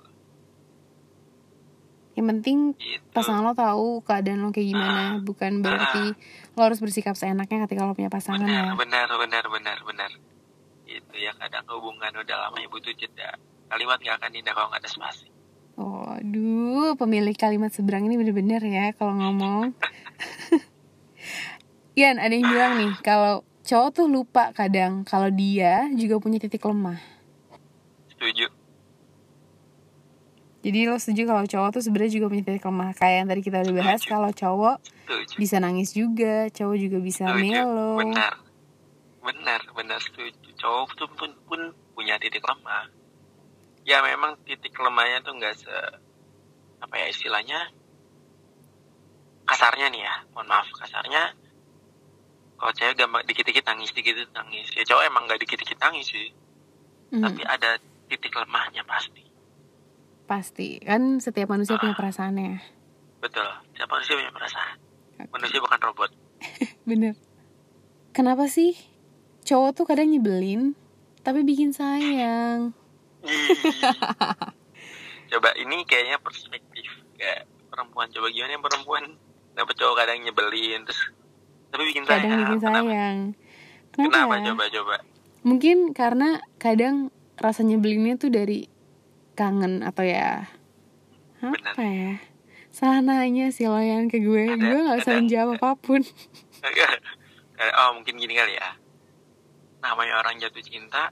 [2.15, 3.07] Yang penting gitu.
[3.11, 5.19] pasangan lo tahu keadaan lo kayak gimana.
[5.27, 6.15] Bukan berarti
[6.55, 8.79] lo harus bersikap seenaknya ketika lo punya pasangan benar ya.
[8.79, 10.11] benar benar benar benar.
[10.87, 11.35] Itu ya.
[11.35, 13.35] Kadang hubungan udah lama ya butuh jeda.
[13.67, 15.27] Kalimat nggak akan indah kalau nggak ada spasi.
[15.81, 19.73] Oh, aduh, pemilik kalimat seberang ini bener-bener ya kalau ngomong.
[21.99, 26.67] Ian, ada yang bilang nih, kalau cowok tuh lupa kadang kalau dia juga punya titik
[26.67, 26.99] lemah.
[28.11, 28.51] setuju
[30.61, 32.93] Jadi lo setuju kalau cowok tuh sebenarnya juga punya titik lemah.
[32.93, 34.13] Kayak yang tadi kita udah bahas, Setuju.
[34.13, 37.97] kalau cowok setuju bisa nangis juga, cowok juga bisa setuju melo.
[37.97, 38.35] benar
[39.25, 41.61] benar benar setuju cowok tuh pun, pun
[41.97, 42.89] punya titik lemah
[43.85, 45.75] ya memang titik lemahnya tuh nggak se
[46.81, 47.73] apa ya istilahnya
[49.45, 51.37] kasarnya nih ya mohon maaf kasarnya
[52.61, 54.69] kalau cewek gampang dikit-dikit nangis dikit nangis.
[54.77, 56.29] Ya cowok emang nggak dikit-dikit nangis sih.
[57.09, 57.81] Hmm, tapi ada
[58.13, 59.25] titik lemahnya pasti.
[60.29, 62.61] Pasti, kan setiap manusia punya perasaannya.
[63.19, 63.49] betul.
[63.75, 64.77] Siapa manusia punya perasaan.
[65.17, 65.33] Oke.
[65.33, 66.11] manusia bukan robot.
[66.89, 67.17] Bener.
[68.13, 68.77] Kenapa sih
[69.49, 70.77] cowok tuh kadang nyebelin,
[71.25, 72.77] tapi bikin sayang?
[75.31, 78.09] Coba ini kayaknya perspektif kayak perempuan.
[78.13, 79.05] Coba gimana yang perempuan?
[79.53, 81.13] Dapat cowok kadang nyebelin terus
[81.71, 82.79] tapi bikin sayang kadang bikin Kenapa?
[82.83, 83.19] sayang.
[83.91, 84.45] Kenapa, kenapa ya?
[84.47, 84.97] coba coba
[85.41, 88.69] Mungkin karena kadang rasa nyebelinnya tuh dari
[89.33, 90.51] kangen atau ya
[91.41, 92.21] apa ya?
[92.69, 96.05] Salah nanya sih lo yang ke gue, Ada- gue nggak usah ada- menjawab apa pun.
[96.61, 97.01] Kayak,
[97.75, 98.71] oh mungkin gini kali ya
[99.81, 101.09] namanya orang jatuh cinta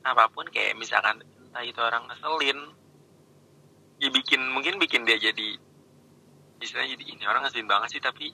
[0.00, 2.60] apa pun kayak misalkan entah itu orang ngeselin
[3.96, 5.56] ya bikin mungkin bikin dia jadi
[6.58, 8.32] istilahnya jadi ini orang ngeselin banget sih tapi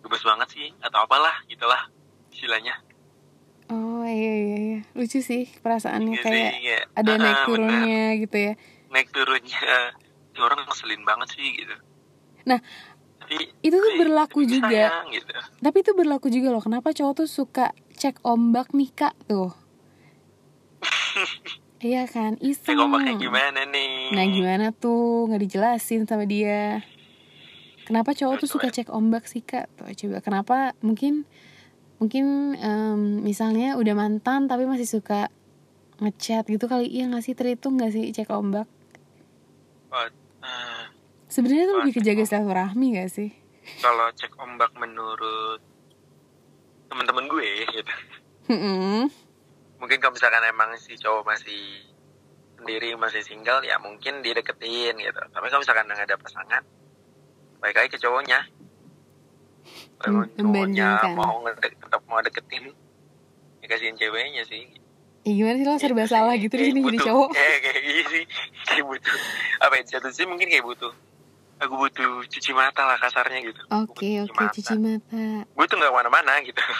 [0.00, 1.88] gemes banget sih atau apalah gitulah
[2.32, 2.74] istilahnya
[3.70, 8.52] Oh iya iya iya, lucu sih perasaannya Iya kayak kayak, ada naik turunnya gitu ya.
[8.90, 9.94] naik turunnya
[10.40, 11.76] orang ngeselin banget sih gitu
[12.48, 12.58] Nah,
[13.20, 14.88] tapi itu tuh berlaku juga.
[14.88, 16.62] sayang, gitu Tapi itu berlaku juga loh.
[16.64, 19.52] Kenapa cowok tuh suka cek ombak nih kak tuh?
[21.84, 22.74] iya kan, iseng.
[22.74, 26.80] Cek ombaknya gimana nih Nah gimana tuh nggak dijelasin sama dia.
[27.90, 29.66] Kenapa cowok tuh suka cek ombak sih kak?
[29.74, 30.78] Tuh coba kenapa?
[30.78, 31.26] Mungkin
[31.98, 35.26] mungkin em, misalnya udah mantan tapi masih suka
[35.98, 38.70] ngechat gitu kali iya nggak sih terhitung nggak sih cek ombak?
[39.90, 40.08] Eh,
[41.26, 42.30] Sebenarnya tuh lebih ke cek jaga ombak.
[42.30, 43.30] silaturahmi gak sih?
[43.78, 45.60] kalau cek ombak menurut
[46.90, 47.92] teman-teman gue gitu
[49.78, 51.86] mungkin kalau misalkan emang si cowok masih
[52.58, 56.62] sendiri masih single ya mungkin dideketin gitu tapi kalau misalkan nggak ada pasangan
[57.60, 58.40] baik lagi ke cowoknya.
[59.96, 62.72] Kalau Mem- cowoknya mau ngedek, tetap mau deketin
[63.60, 64.64] ya kasihin ceweknya sih.
[65.20, 66.42] Ya gimana sih lo serba Gitu salah sih.
[66.42, 67.28] gitu di sini jadi cowok?
[67.30, 68.24] kayak kayak gitu sih
[68.66, 69.16] kayak butuh.
[69.60, 70.92] Apa ya satu sisi mungkin kayak butuh.
[71.60, 73.60] Aku butuh cuci mata lah kasarnya gitu.
[73.70, 75.44] Oke butuh oke cuci mata.
[75.44, 76.60] gue tuh nggak ke mana-mana gitu.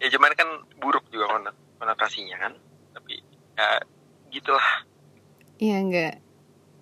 [0.00, 0.44] Ya cuman kan
[0.76, 2.52] buruk juga konot- konotasinya kan.
[2.92, 3.20] Tapi
[3.54, 3.68] ya
[4.30, 4.84] gitulah.
[5.56, 6.14] Iya nggak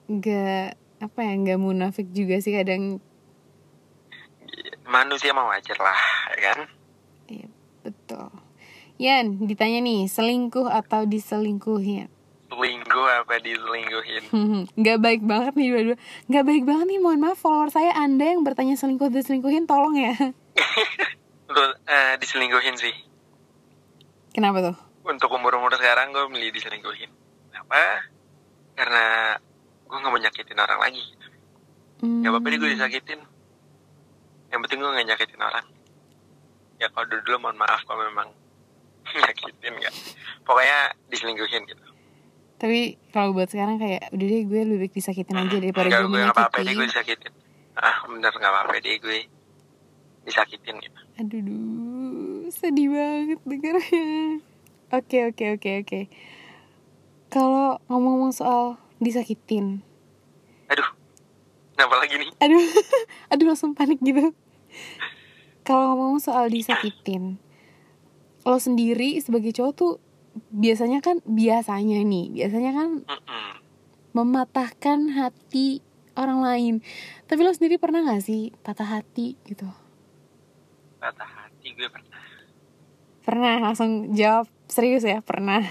[0.09, 0.65] nggak
[0.97, 2.99] apa ya nggak munafik juga sih kadang
[4.87, 6.59] manusia mah wajar lah ya kan
[7.27, 7.49] Iya
[7.83, 8.31] betul.
[8.97, 12.09] Yan ditanya nih selingkuh atau diselingkuhin?
[12.47, 14.23] selingkuh apa diselingkuhin
[14.79, 15.97] Nggak baik banget nih dua-dua.
[16.27, 20.15] Nggak baik banget nih mohon maaf follower saya anda yang bertanya selingkuh diselingkuhin tolong ya.
[21.47, 22.95] untuk eh, diselingkuhin sih
[24.31, 24.77] Kenapa tuh?
[25.05, 27.07] untuk umur umur sekarang gue milih diselingkuhin
[27.47, 28.03] kenapa
[28.75, 29.05] karena
[29.81, 31.05] gue nggak mau nyakitin orang lagi
[31.97, 33.21] Hmm, nggak apa-apa deh gue disakitin
[34.57, 35.67] yang penting gue nggak nyakitin orang.
[36.81, 38.33] Ya kalau dulu, dulu mohon maaf kalau memang
[39.21, 39.95] nyakitin nggak.
[40.49, 41.85] Pokoknya diselingkuhin gitu.
[42.57, 46.09] Tapi kalau buat sekarang kayak udah deh gue lebih baik disakitin aja daripada Enggak, gue
[46.09, 47.33] gue nggak apa-apa deh gue disakitin.
[47.77, 49.19] Ah bener nggak apa-apa deh gue
[50.25, 51.01] disakitin gitu.
[51.21, 54.41] Aduh, duh, sedih banget dengarnya.
[54.89, 56.01] Oke, oke, oke, oke.
[57.29, 59.85] Kalau ngomong-ngomong soal disakitin,
[60.73, 60.89] aduh
[61.77, 62.31] kenapa lagi nih?
[62.41, 62.57] Aduh,
[63.37, 64.33] aduh langsung panik gitu.
[65.67, 67.43] Kalau ngomong soal disakitin,
[68.47, 69.93] lo sendiri sebagai cowok tuh
[70.55, 72.89] biasanya kan biasanya nih, biasanya kan
[74.15, 75.83] mematahkan hati
[76.17, 76.75] orang lain.
[77.29, 79.69] Tapi lo sendiri pernah gak sih patah hati gitu?
[81.03, 82.23] Patah hati gue pernah.
[83.27, 84.49] Pernah langsung jawab.
[84.67, 85.63] Serius ya pernah?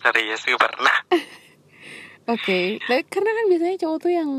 [0.00, 0.96] Serius gue pernah.
[2.26, 3.06] Oke, okay.
[3.06, 4.30] karena kan biasanya cowok tuh yang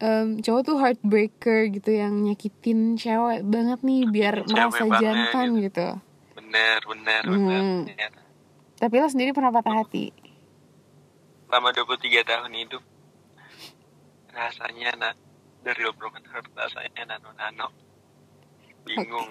[0.00, 5.48] um, cowok tuh heartbreaker gitu yang nyakitin cewek banget nih biar Cewek merasa banget, jantan
[5.52, 5.60] gitu.
[5.62, 5.86] gitu.
[6.34, 7.32] bener bener Hmm.
[7.38, 8.20] bener ternyata.
[8.76, 10.08] Tapi lo sendiri pernah patah hati?
[11.44, 12.82] selama 23 tahun hidup
[14.30, 15.14] rasanya nak
[15.60, 17.66] dari lo broken heart rasanya nano nano
[18.84, 19.26] bingung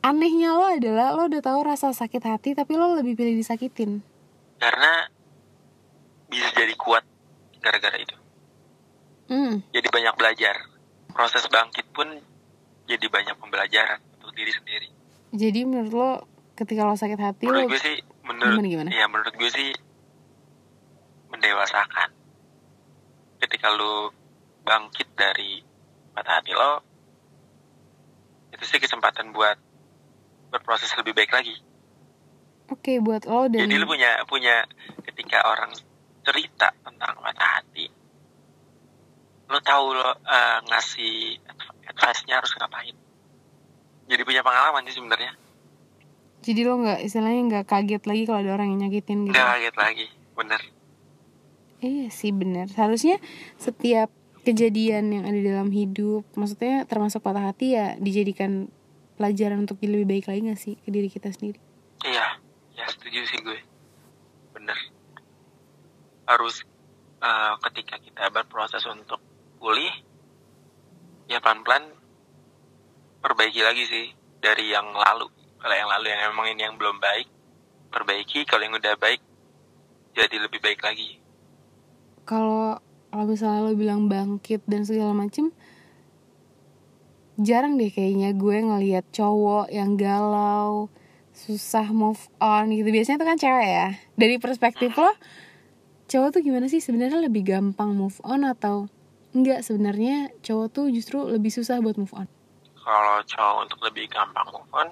[0.00, 4.00] Anehnya lo adalah lo udah tahu rasa sakit hati tapi lo lebih pilih disakitin.
[4.56, 5.08] karena
[6.26, 7.04] bisa jadi kuat
[7.58, 8.16] gara-gara itu
[9.30, 10.58] Hmm, jadi banyak belajar.
[11.14, 12.18] Proses bangkit pun
[12.90, 14.90] jadi banyak pembelajaran untuk diri sendiri.
[15.30, 16.10] Jadi menurut lo
[16.58, 18.90] ketika lo sakit hati lo menurut gue sih menurut gimana, gimana?
[18.90, 19.70] ya menurut gue sih
[21.30, 22.10] mendewasakan.
[23.38, 24.10] Ketika lu
[24.66, 25.62] bangkit dari
[26.10, 26.82] patah hati lo
[28.50, 29.54] itu sih kesempatan buat
[30.50, 31.54] berproses lebih baik lagi.
[32.66, 34.66] Oke buat lo dan jadi lu punya punya
[35.06, 35.70] ketika orang
[36.26, 37.99] cerita tentang patah hati
[39.50, 41.42] lo tahu lo eh, ngasih
[41.90, 42.96] advice-nya harus ngapain
[44.06, 45.34] jadi punya pengalaman sih sebenarnya
[46.40, 49.34] jadi lo nggak istilahnya nggak kaget lagi kalau ada orang yang nyakitin gitu.
[49.34, 50.06] nggak kaget lagi
[50.38, 50.62] bener
[51.80, 52.68] Iya sih benar.
[52.68, 53.16] Seharusnya
[53.56, 54.12] setiap
[54.44, 58.68] kejadian yang ada dalam hidup, maksudnya termasuk patah hati ya dijadikan
[59.16, 61.60] pelajaran untuk jadi lebih baik lagi gak sih ke diri kita sendiri.
[62.04, 62.40] Iya,
[62.76, 63.60] ya setuju sih gue.
[64.56, 64.76] Bener.
[66.28, 66.64] Harus
[67.20, 69.20] eh, ketika kita berproses untuk
[69.60, 69.92] pulih,
[71.28, 71.92] ya pelan-pelan
[73.20, 74.06] perbaiki lagi sih
[74.40, 75.28] dari yang lalu.
[75.60, 77.28] Kalau yang lalu yang emang ini yang belum baik,
[77.92, 78.48] perbaiki.
[78.48, 79.20] Kalau yang udah baik,
[80.16, 81.20] jadi lebih baik lagi.
[82.24, 82.80] Kalau
[83.12, 85.52] kalau misalnya lo bilang bangkit dan segala macem,
[87.36, 90.88] jarang deh kayaknya gue ngelihat cowok yang galau,
[91.34, 92.88] susah move on gitu.
[92.88, 93.88] Biasanya itu kan cewek ya.
[94.14, 95.12] Dari perspektif lo,
[96.06, 98.88] cowok tuh gimana sih sebenarnya lebih gampang move on atau
[99.30, 102.28] enggak sebenarnya cowok tuh justru lebih susah buat move on?
[102.80, 104.88] Kalau cowok untuk lebih gampang move on,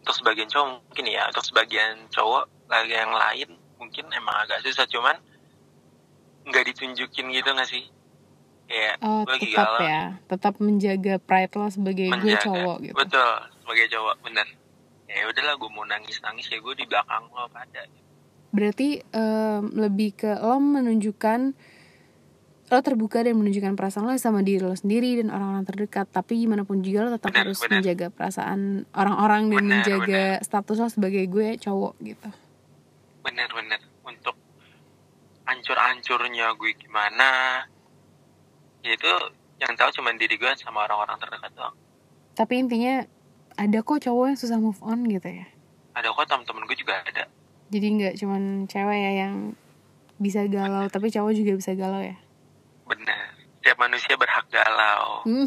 [0.00, 3.48] untuk sebagian cowok mungkin ya, untuk sebagian cowok lagi yang lain
[3.80, 5.16] mungkin emang agak susah, cuman
[6.46, 7.84] nggak ditunjukin gitu nggak sih?
[8.70, 12.46] Kayak Oh, gue lagi tetap galau, ya, tetap menjaga pride lo sebagai gue menjaga.
[12.46, 12.94] cowok gitu.
[12.94, 13.32] Betul,
[13.66, 14.46] sebagai cowok bener.
[15.10, 17.82] Ya udahlah, gue mau nangis nangis ya gue di belakang lo pada.
[18.54, 21.40] Berarti em, lebih ke lo menunjukkan
[22.70, 26.06] lo terbuka dan menunjukkan perasaan lo sama diri lo sendiri dan orang-orang terdekat.
[26.06, 27.72] Tapi gimana pun juga lo tetap Benar, harus benar.
[27.82, 28.60] menjaga perasaan
[28.94, 32.30] orang-orang dan Benar, menjaga status lo sebagai gue cowok gitu.
[33.26, 34.38] Bener-bener untuk
[35.50, 37.30] hancur-hancurnya gue gimana,
[38.86, 39.12] itu
[39.58, 41.74] yang tahu cuma diri gue sama orang-orang terdekat doang.
[42.38, 43.02] Tapi intinya
[43.58, 45.50] ada kok cowok yang susah move on gitu ya.
[45.98, 47.26] Ada kok temen-temen gue juga ada.
[47.74, 49.58] Jadi nggak cuman cewek ya yang
[50.22, 52.14] bisa galau, tapi cowok juga bisa galau ya.
[52.90, 53.38] Bener.
[53.62, 55.22] Setiap manusia berhak galau.
[55.22, 55.46] Hmm,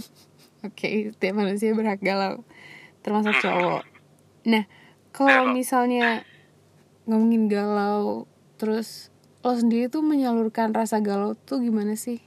[0.64, 2.48] Oke, setiap manusia berhak galau,
[3.04, 3.84] termasuk cowok.
[4.48, 4.64] Nah,
[5.12, 6.24] kalau misalnya
[7.04, 9.12] ngomongin galau, terus
[9.44, 12.24] lo sendiri tuh menyalurkan rasa galau tuh gimana sih?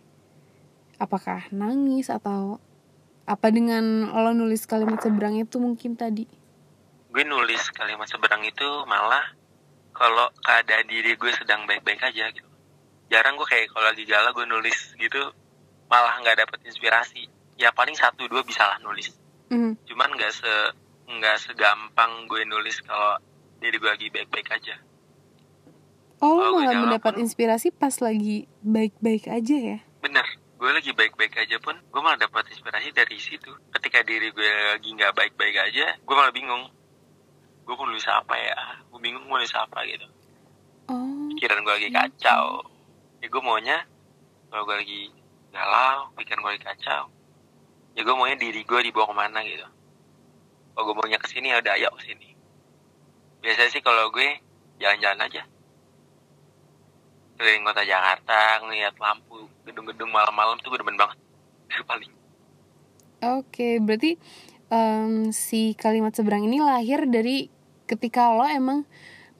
[1.00, 2.60] Apakah nangis atau
[3.24, 6.28] apa dengan lo nulis kalimat seberang itu mungkin tadi?
[7.08, 9.32] Gue nulis kalimat seberang itu malah
[9.96, 12.45] kalau keadaan diri gue sedang baik-baik aja gitu.
[13.06, 15.22] Jarang gue kayak kalau lagi galau gue nulis gitu
[15.86, 17.30] malah nggak dapet inspirasi.
[17.56, 19.14] Ya paling satu dua bisa lah nulis.
[19.48, 20.52] Hmm, Cuman nggak se
[21.06, 23.14] nggak segampang gue nulis kalau
[23.62, 24.74] diri gue lagi baik-baik aja.
[26.18, 27.22] Oh, lo gue malah mendapat pun.
[27.22, 29.78] inspirasi pas lagi baik-baik aja ya?
[30.02, 30.26] Bener,
[30.58, 33.54] gue lagi baik-baik aja pun gue malah dapat inspirasi dari situ.
[33.70, 36.66] Ketika diri gue lagi nggak baik-baik aja, gue malah bingung.
[37.62, 38.58] Gue mau nulis apa ya?
[38.90, 40.06] Gue bingung mau nulis apa gitu.
[40.90, 42.62] Oh, pikiran gue lagi kacau
[43.26, 43.82] ya gue maunya
[44.54, 45.02] kalau gue lagi
[45.50, 47.10] galau pikiran gue lagi kacau
[47.96, 49.66] ya gue maunya diri gue dibawa ke mana gitu.
[50.76, 52.28] Kalau gue maunya ke sini ya udah ayo ke sini.
[53.40, 54.36] Biasanya sih kalau gue
[54.76, 55.42] jalan-jalan aja.
[57.40, 61.16] Keliling kota Jakarta ngeliat lampu gedung-gedung malam-malam tuh gue demen banget.
[61.88, 62.12] Paling.
[63.40, 64.20] Oke, berarti
[64.68, 67.48] em, si kalimat seberang ini lahir dari
[67.88, 68.84] ketika lo emang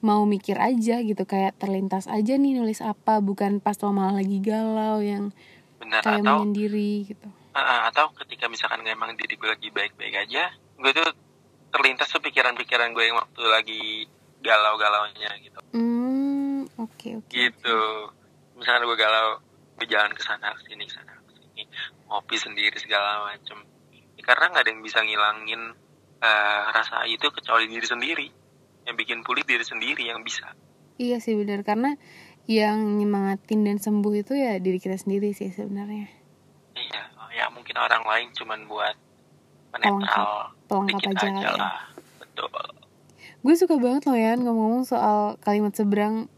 [0.01, 4.37] mau mikir aja gitu kayak terlintas aja nih nulis apa bukan pas lo malah lagi
[4.39, 5.33] galau yang
[5.81, 7.27] bener kayak atau menyendiri gitu.
[7.57, 11.09] Ah, atau ketika misalkan emang diri gue lagi baik-baik aja gue tuh
[11.73, 13.81] terlintas tuh pikiran-pikiran gue yang waktu lagi
[14.45, 17.33] galau-galaunya gitu Hmm, oke oke.
[17.33, 17.79] gitu
[18.53, 19.41] misalkan gue galau
[19.81, 21.65] gue jalan ke sana ke sini ke sana ke sini
[22.05, 23.57] ngopi sendiri segala macem
[23.93, 25.61] ya, karena nggak ada yang bisa ngilangin
[26.21, 28.27] eh, rasa itu kecuali diri sendiri
[28.87, 30.55] yang bikin pulih diri sendiri yang bisa.
[30.97, 31.99] Iya sih benar karena
[32.47, 36.07] yang nyemangatin dan sembuh itu ya diri kita sendiri sih sebenarnya.
[36.77, 37.01] iya
[37.37, 38.95] ya mungkin orang lain cuman buat
[39.75, 39.93] Pelengkap.
[39.93, 40.33] menetral
[40.65, 41.53] Pelengkap aja aja lah ya.
[41.53, 41.79] lah.
[42.17, 42.65] Betul.
[43.45, 46.31] Gue suka banget loh ya ngomong-ngomong soal kalimat seberang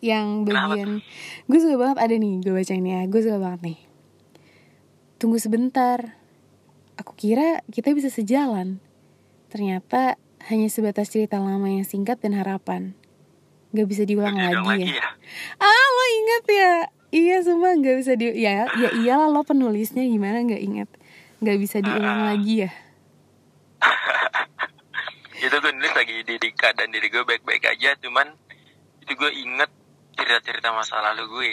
[0.00, 1.02] yang bagian
[1.50, 3.04] gue suka banget ada nih gue bacain ya.
[3.10, 3.78] Gue suka banget nih.
[5.20, 6.16] Tunggu sebentar.
[6.96, 8.80] Aku kira kita bisa sejalan.
[9.52, 12.94] Ternyata hanya sebatas cerita lama yang singkat dan harapan.
[13.70, 15.02] Gak bisa diulang lagi lagi ya?
[15.02, 15.08] ya?
[15.58, 16.74] Ah lo inget ya?
[17.06, 20.90] Iya sumpah nggak bisa di ya ya iyalah lo penulisnya gimana nggak inget
[21.38, 22.26] nggak bisa diulang Ah.
[22.30, 22.70] lagi ya?
[25.36, 28.26] Itu gue nulis lagi di Dika dan diri gue baik-baik aja cuman
[28.98, 29.70] itu gue inget
[30.14, 31.50] cerita-cerita masa lalu gue.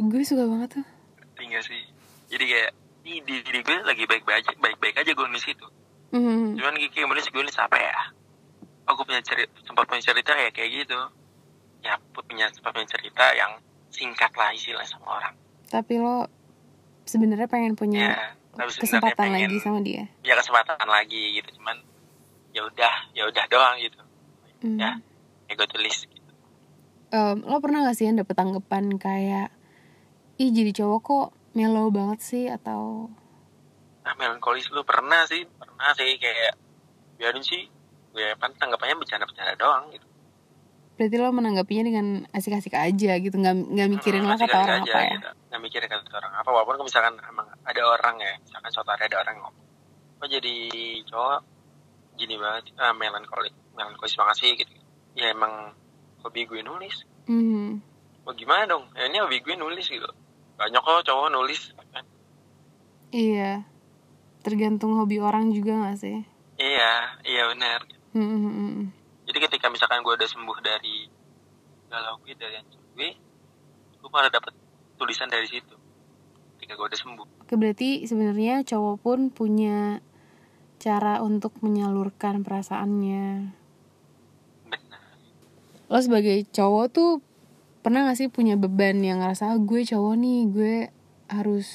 [0.00, 0.86] Gue suka banget tuh.
[1.34, 1.82] Tinggal sih.
[2.30, 2.70] Jadi kayak
[3.04, 5.66] ini di diri gue lagi baik-baik aja baik-baik aja gue nulis itu
[6.14, 6.54] Mhm.
[6.54, 7.96] cuman Kiki nulis gue nulis apa ya.
[8.86, 11.00] Aku punya cerita sempat punya cerita ya kayak gitu.
[11.82, 13.58] Ya punya sempat punya cerita yang
[13.90, 15.34] singkat lah istilahnya sama orang.
[15.66, 16.30] Tapi lo
[17.02, 18.14] sebenarnya pengen punya
[18.54, 20.06] ya kesempatan pengen lagi sama dia?
[20.22, 21.50] Ya kesempatan lagi gitu.
[21.58, 21.82] Cuman
[22.54, 23.98] ya udah ya udah doang gitu.
[24.62, 24.78] Hmm.
[24.78, 24.96] ya
[25.50, 26.32] ya gue tulis gitu.
[27.10, 29.50] Em, lo pernah gak sih yang dapet tanggapan kayak
[30.38, 32.46] ih jadi cowok kok mellow banget sih?
[32.46, 33.10] Atau
[34.04, 34.80] ah melankolis lu.
[34.82, 36.16] Pernah sih pernah sih.
[36.16, 36.54] Kayak
[37.16, 37.66] biarin sih.
[38.14, 40.06] Gue pan tanggapannya bercanda-bercanda doang gitu.
[40.94, 43.34] Berarti lo menanggapinya dengan asik-asik aja gitu.
[43.34, 45.10] Nggak nggak mikirin Hmm, lo kata orang aja apa ya?
[45.10, 45.28] gitu.
[45.50, 46.48] nggak mikirin kata orang apa.
[46.48, 48.32] Walaupun misalkan emang ada orang ya.
[48.38, 49.64] Misalkan suatu hari ada orang ngomong
[50.14, 50.54] kok jadi
[51.04, 51.40] cowok?
[52.14, 52.70] Gini banget.
[52.78, 54.70] Ah, melankolis melankolis banget sih gitu.
[55.14, 55.74] Ya emang
[56.22, 57.02] hobi gue nulis.
[57.26, 57.82] Mhm.
[58.22, 58.88] mau gimana dong?
[58.94, 60.06] Ya, ini hobi gue nulis gitu.
[60.54, 62.06] Banyak kok cowok nulis kan?
[63.10, 63.66] Iya
[64.44, 66.20] tergantung hobi orang juga gak sih?
[66.54, 66.92] Iya
[67.24, 67.80] iya benar
[68.12, 68.92] Mhm.
[69.24, 71.08] jadi ketika misalkan gue udah sembuh dari
[71.88, 73.10] galau gue dari hancur gue
[73.98, 74.52] gue malah dapet
[74.94, 75.74] tulisan dari situ.
[76.54, 77.26] Ketika gue udah sembuh.
[77.42, 79.98] Oke berarti sebenarnya cowok pun punya
[80.76, 83.26] cara untuk menyalurkan perasaannya.
[84.68, 85.00] Benar
[85.84, 87.10] lo sebagai cowok tuh
[87.80, 90.74] pernah gak sih punya beban yang ngerasa "Ah, gue cowok nih gue
[91.28, 91.68] harus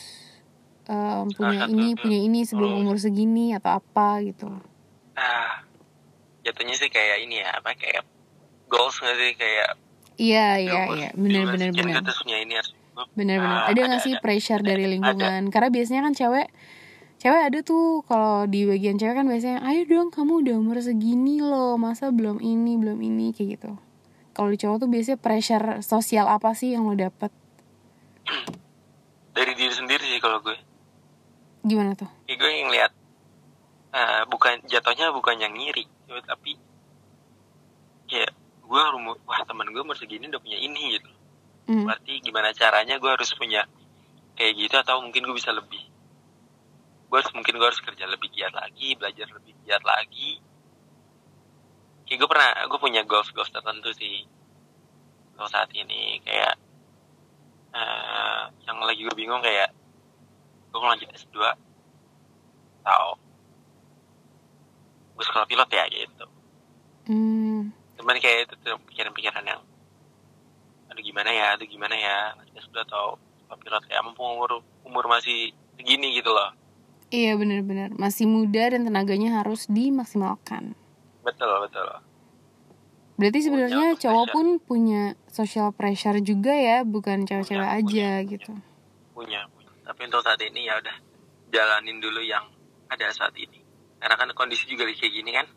[0.89, 2.81] em, punya satu ini punya ini sebelum Hmm.
[2.81, 4.49] umur segini atau apa gitu.
[5.13, 5.61] Ah
[6.41, 8.01] jatuhnya sih kayak ini ya apa kayak
[8.65, 9.31] goals nggak sih?
[9.35, 9.69] Kayak
[10.17, 11.09] iya ya iya iya.
[11.13, 11.69] Benar 17 benar
[12.01, 12.71] benar ini harus
[13.15, 14.19] benar benar Ah, ada ada, gak sih ada.
[14.19, 14.91] pressure dari Ada.
[14.91, 15.41] lingkungan?
[15.47, 16.47] Karena biasanya kan cewek
[17.15, 21.39] cewek ada tuh kalau di bagian cewek kan biasanya ayo dong kamu udah umur segini
[21.39, 23.71] loh masa belum ini belum ini kayak gitu.
[24.31, 27.27] Kalau di cowok tuh biasanya pressure sosial apa sih yang lo dapet?
[29.31, 30.55] Dari diri sendiri sih kalau gue
[31.63, 32.09] gimana tuh?
[32.27, 32.91] Ya gue yang lihat
[33.93, 36.55] eh, bukan jatuhnya bukan yang ngiri gitu, tapi
[38.09, 38.25] ya
[38.69, 41.09] gue umur wah teman gue umur segini udah punya ini gitu.
[41.69, 41.85] Hmm.
[41.85, 43.61] berarti gimana caranya gue harus punya
[44.33, 45.85] kayak gitu atau mungkin gue bisa lebih
[47.09, 50.37] gue harus mungkin gue harus kerja lebih giat lagi belajar lebih giat lagi.
[52.05, 54.25] Kayak gue pernah gue punya goals goals tertentu sih.
[55.33, 56.53] Kalau saat ini kayak
[57.69, 59.73] eh yang lagi gue bingung kayak
[60.69, 61.37] gue mau lanjut S2
[62.85, 63.17] atau
[65.17, 66.25] gue sekolah pilot ya gitu.
[67.09, 67.73] Hmm.
[67.97, 69.61] cuman kayak itu tuh pikiran-pikiran yang
[70.89, 71.57] aduh gimana ya?
[71.57, 72.37] Aduh gimana ya?
[72.37, 73.83] Lanjut S2 atau sekolah pilot?
[73.89, 76.53] Ya mumpung umur umur masih segini gitu loh.
[77.09, 80.77] Iya benar-benar masih muda dan tenaganya harus dimaksimalkan.
[81.25, 81.89] betul betul.
[83.19, 84.35] Berarti sebenarnya cowok pressure.
[84.35, 88.53] pun punya social pressure juga ya, bukan cewek-cewek aja punya, gitu.
[89.11, 89.43] punya
[89.89, 90.95] tapi untuk saat ini ya udah
[91.49, 92.45] jalanin dulu yang
[92.85, 93.57] ada saat ini.
[93.97, 95.47] Karena kan kondisi juga lagi kayak gini kan?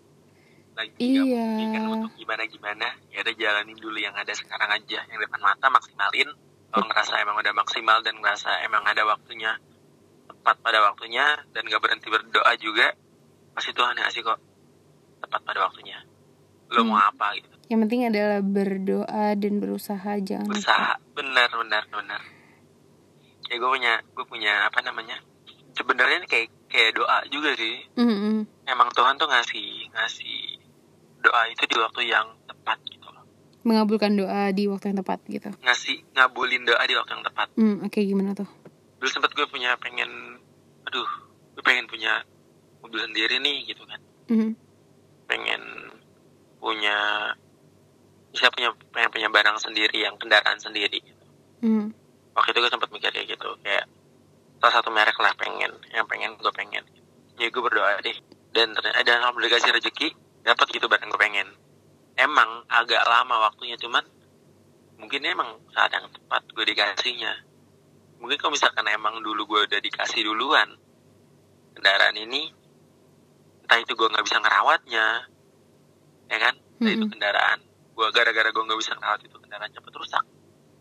[0.73, 1.21] Lagi Iya.
[1.21, 5.69] memungkinkan untuk gimana gimana ya udah jalanin dulu yang ada sekarang aja yang depan mata
[5.69, 6.33] maksimalin.
[6.73, 9.53] Kalau ngerasa emang udah maksimal dan ngerasa emang ada waktunya
[10.25, 12.97] tepat pada waktunya dan gak berhenti berdoa juga
[13.53, 14.41] pasti Tuhan yang ngasih kok
[15.21, 16.01] tepat pada waktunya.
[16.73, 17.13] Lo mau Hmm.
[17.13, 17.53] apa gitu.
[17.69, 20.97] Yang penting adalah berdoa dan berusaha jangan berusaha.
[21.13, 22.21] Benar benar benar
[23.53, 25.21] kayak gue punya gue punya apa namanya
[25.73, 28.49] sebenarnya ini kayak kayak doa juga sih Mm-mm.
[28.65, 30.37] emang Tuhan tuh ngasih ngasih
[31.21, 33.21] doa itu di waktu yang tepat gitu loh
[33.63, 35.53] Mengabulkan doa di waktu yang tepat gitu.
[35.59, 38.49] ngasih ngabulin doa di waktu yang tepat Hmm, oke gimana tuh?
[38.97, 40.41] dulu sempat gue punya pengen
[40.83, 41.11] aduh
[41.53, 42.25] gue pengen punya
[42.81, 44.57] mobil sendiri nih gitu kan Mhm.
[45.27, 45.63] pengen
[46.57, 46.97] punya
[48.29, 51.25] bisa punya pengen punya barang sendiri yang kendaraan sendiri gitu.
[51.61, 51.93] Hmm.
[52.33, 53.85] Waktu itu gue sempat mikir kayak gitu kayak
[54.63, 56.87] salah satu merek lah pengen yang pengen gue pengen.
[57.35, 58.15] Ya gue berdoa deh.
[58.53, 60.09] Dan ternyata dan alhamdulillah dikasih rezeki
[60.47, 61.49] dapat gitu barang gue pengen.
[62.15, 64.07] Emang agak lama waktunya cuman
[65.03, 67.43] mungkin emang saat yang tepat gue dikasihnya.
[68.23, 70.79] Mungkin kalau misalkan emang dulu gue udah dikasih duluan
[71.75, 72.55] kendaraan ini
[73.67, 75.07] entah itu gue nggak bisa ngerawatnya
[76.31, 76.55] ya kan?
[76.79, 77.13] Entah itu Mm-mm.
[77.19, 77.59] kendaraan
[77.93, 80.25] gue gara-gara gue nggak bisa ngerawat itu kendaraan cepet rusak.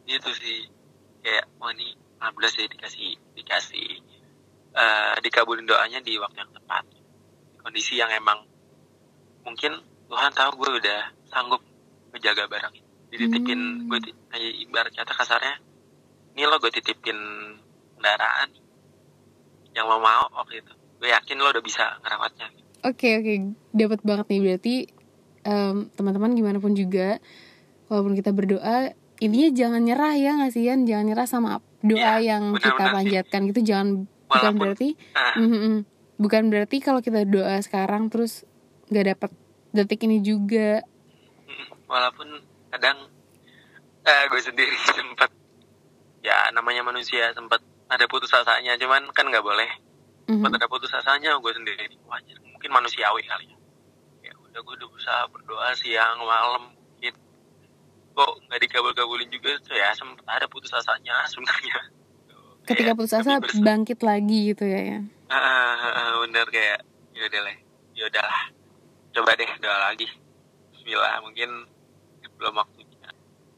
[0.05, 0.80] Gitu sih
[1.21, 3.87] kayak wah ini alhamdulillah sih dikasih dikasih
[4.71, 6.85] eh dikabulin doanya di waktu yang tepat.
[7.61, 8.41] Kondisi yang emang
[9.45, 9.77] mungkin
[10.09, 11.01] Tuhan tahu gue udah
[11.31, 11.61] sanggup
[12.11, 12.75] menjaga barang
[13.11, 13.87] itu dititipin Hmm.
[13.91, 13.99] gue
[14.63, 15.59] ibarat kata kasarnya
[16.35, 17.19] ini lo gue titipin
[17.99, 18.49] kendaraan
[19.75, 20.73] yang lo mau waktu itu.
[20.99, 22.47] Gue yakin lo udah bisa ngerawatnya.
[22.87, 23.33] Oke oke,
[23.75, 24.41] dapat banget nih.
[24.41, 24.75] Berarti
[25.43, 27.19] em, teman-teman gimana pun juga,
[27.91, 30.83] walaupun kita berdoa, intinya jangan nyerah ya nggak sih Yan?
[30.83, 31.49] Jangan nyerah sama
[31.79, 32.95] doa Iya, yang kita benar-benar sih.
[32.97, 33.87] panjatkan gitu, jangan
[34.23, 35.33] bukan Walaupun- berarti, Ah.
[35.35, 35.77] Mhm, mhm.
[36.17, 38.43] bukan berarti kalau kita doa sekarang terus
[38.87, 39.31] nggak dapat
[39.71, 40.81] detik ini juga.
[41.43, 42.27] Mm, walaupun
[42.69, 42.97] kadang
[44.01, 45.29] eh, gue sendiri sempat
[46.19, 49.69] ya namanya manusia sempat ada putus asanya cuman kan nggak boleh
[50.23, 50.37] Mhm.
[50.37, 53.57] sempat ada putus asanya gue sendiri wajar mungkin manusiawi kali ya
[54.23, 56.73] ya udah gue udah berusaha berdoa siang malam
[58.11, 61.79] kok nggak dikabul-kabulin juga tuh ya sempat ada putus asanya sebenarnya
[62.61, 65.01] Ketika putus asa bangkit lagi gitu ya
[65.33, 66.85] ah, ah, bener kayak
[67.17, 67.55] ya udah lah
[67.97, 68.43] ya udahlah
[69.11, 70.07] coba deh doa lagi
[70.71, 71.49] Bismillah mungkin
[72.41, 72.91] belum waktunya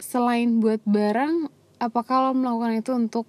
[0.03, 1.47] Selain buat barang,
[1.79, 3.25] apakah lo melakukan itu untuk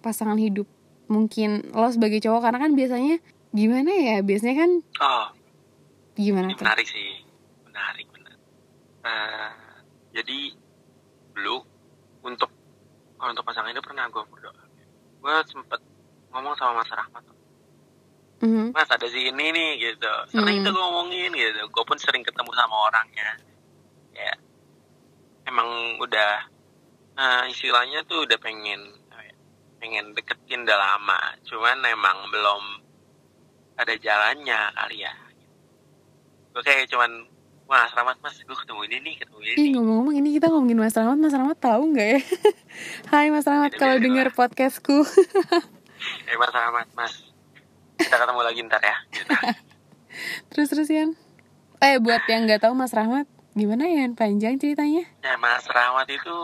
[0.00, 0.64] pasangan hidup?
[1.12, 3.20] Mungkin lo sebagai cowok karena kan biasanya
[3.52, 4.16] gimana ya?
[4.24, 4.70] Biasanya kan
[5.04, 5.26] oh
[6.16, 6.64] gimana tuh?
[6.64, 7.20] menarik sih,
[7.68, 8.36] menarik benar.
[9.04, 9.50] Eh,
[10.16, 10.38] jadi
[11.36, 11.60] dulu
[12.24, 12.48] untuk
[13.20, 14.64] kalau untuk pasangan itu pernah gue berdoa.
[15.20, 15.80] Gue sempet
[16.32, 17.24] ngomong sama Mas Rahmat,
[18.44, 18.76] Mhm.
[18.76, 20.12] Mas ada si ini nih gitu.
[20.32, 20.66] Sering Hmm.
[20.68, 21.60] tuh ngomongin gitu.
[21.72, 23.40] Gue pun sering ketemu sama orangnya.
[24.12, 24.32] Ya,
[25.48, 26.48] emang udah
[27.16, 28.76] eh, istilahnya tuh udah pengen
[29.08, 29.32] ya,
[29.80, 31.16] pengen deketin udah lama.
[31.48, 32.62] Cuman emang belum
[33.80, 35.16] ada jalannya kali ya.
[36.52, 37.24] Gue kayak cuman
[37.66, 40.94] Mas Rahmat mas gue ketemu ini nih ketemu ini Ih ngomong-ngomong ini kita ngomongin Mas
[40.94, 42.20] Rahmat, Mas Rahmat tahu nggak ya?
[43.10, 45.02] Hai Mas Rahmat kalau dengar podcastku.
[46.30, 47.12] Eh Mas Rahmat mas
[47.98, 48.96] kita ketemu lagi ntar ya.
[50.54, 51.18] Terus terus Yan.
[51.82, 53.26] Eh buat yang nggak tahu Mas Rahmat,
[53.58, 55.02] gimana ya panjang ceritanya?
[55.26, 56.36] Ya Mas Rahmat itu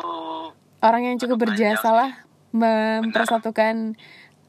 [0.82, 2.10] Orang yang cukup berjasa lah
[2.50, 3.94] mempersatukan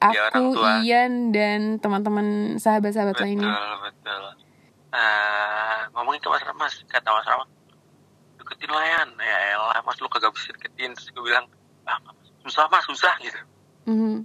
[0.02, 0.58] aku.
[0.82, 3.54] Ian dan teman-teman sahabat-sahabat betul lainnya.
[3.86, 4.43] betul.
[4.94, 7.50] Eh, ngomongin ke Mas Rahmat, kata Mas Rahmat
[8.38, 9.10] deketin lah Yan.
[9.18, 10.94] Ya elah mas lu kagak bisa deketin.
[10.94, 11.50] Terus gue bilang
[11.90, 11.98] ah,
[12.46, 13.40] susah mas susah gitu.
[13.84, 14.24] Mhm.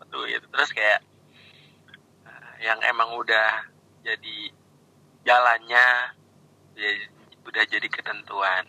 [0.00, 1.04] betul gitu terus kayak
[2.24, 3.62] eh, yang emang udah
[4.02, 4.50] jadi
[5.22, 5.86] jalannya
[6.74, 6.88] ya,
[7.44, 8.64] udah jadi ketentuan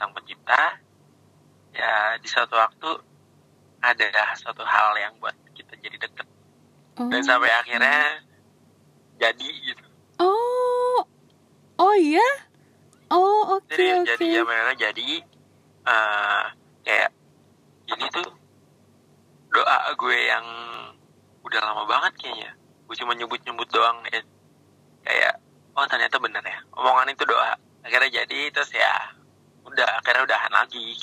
[0.00, 0.80] sang pencipta
[1.76, 2.90] ya di suatu waktu
[3.84, 6.26] ada suatu hal yang buat kita jadi deket
[6.92, 7.08] Oh.
[7.08, 8.20] dan sampai akhirnya
[9.22, 9.84] jadi gitu
[10.18, 11.02] Oh,
[11.76, 12.22] oh iya?
[13.08, 14.06] Oh oke jadi oke.
[14.08, 15.08] jadi ya mereka jadi
[15.84, 16.42] eh,
[16.82, 17.10] kayak
[17.88, 18.28] ini tuh
[19.48, 20.46] doa gue yang
[21.42, 22.50] udah lama banget kayaknya
[22.86, 24.20] gue cuma nyebut-nyebut doang ya
[25.02, 25.32] kayak
[25.72, 27.52] oh ternyata bener ya omongan itu doa
[27.82, 28.92] akhirnya jadi terus ya
[29.62, 30.96] udah akhirnya udahan lagi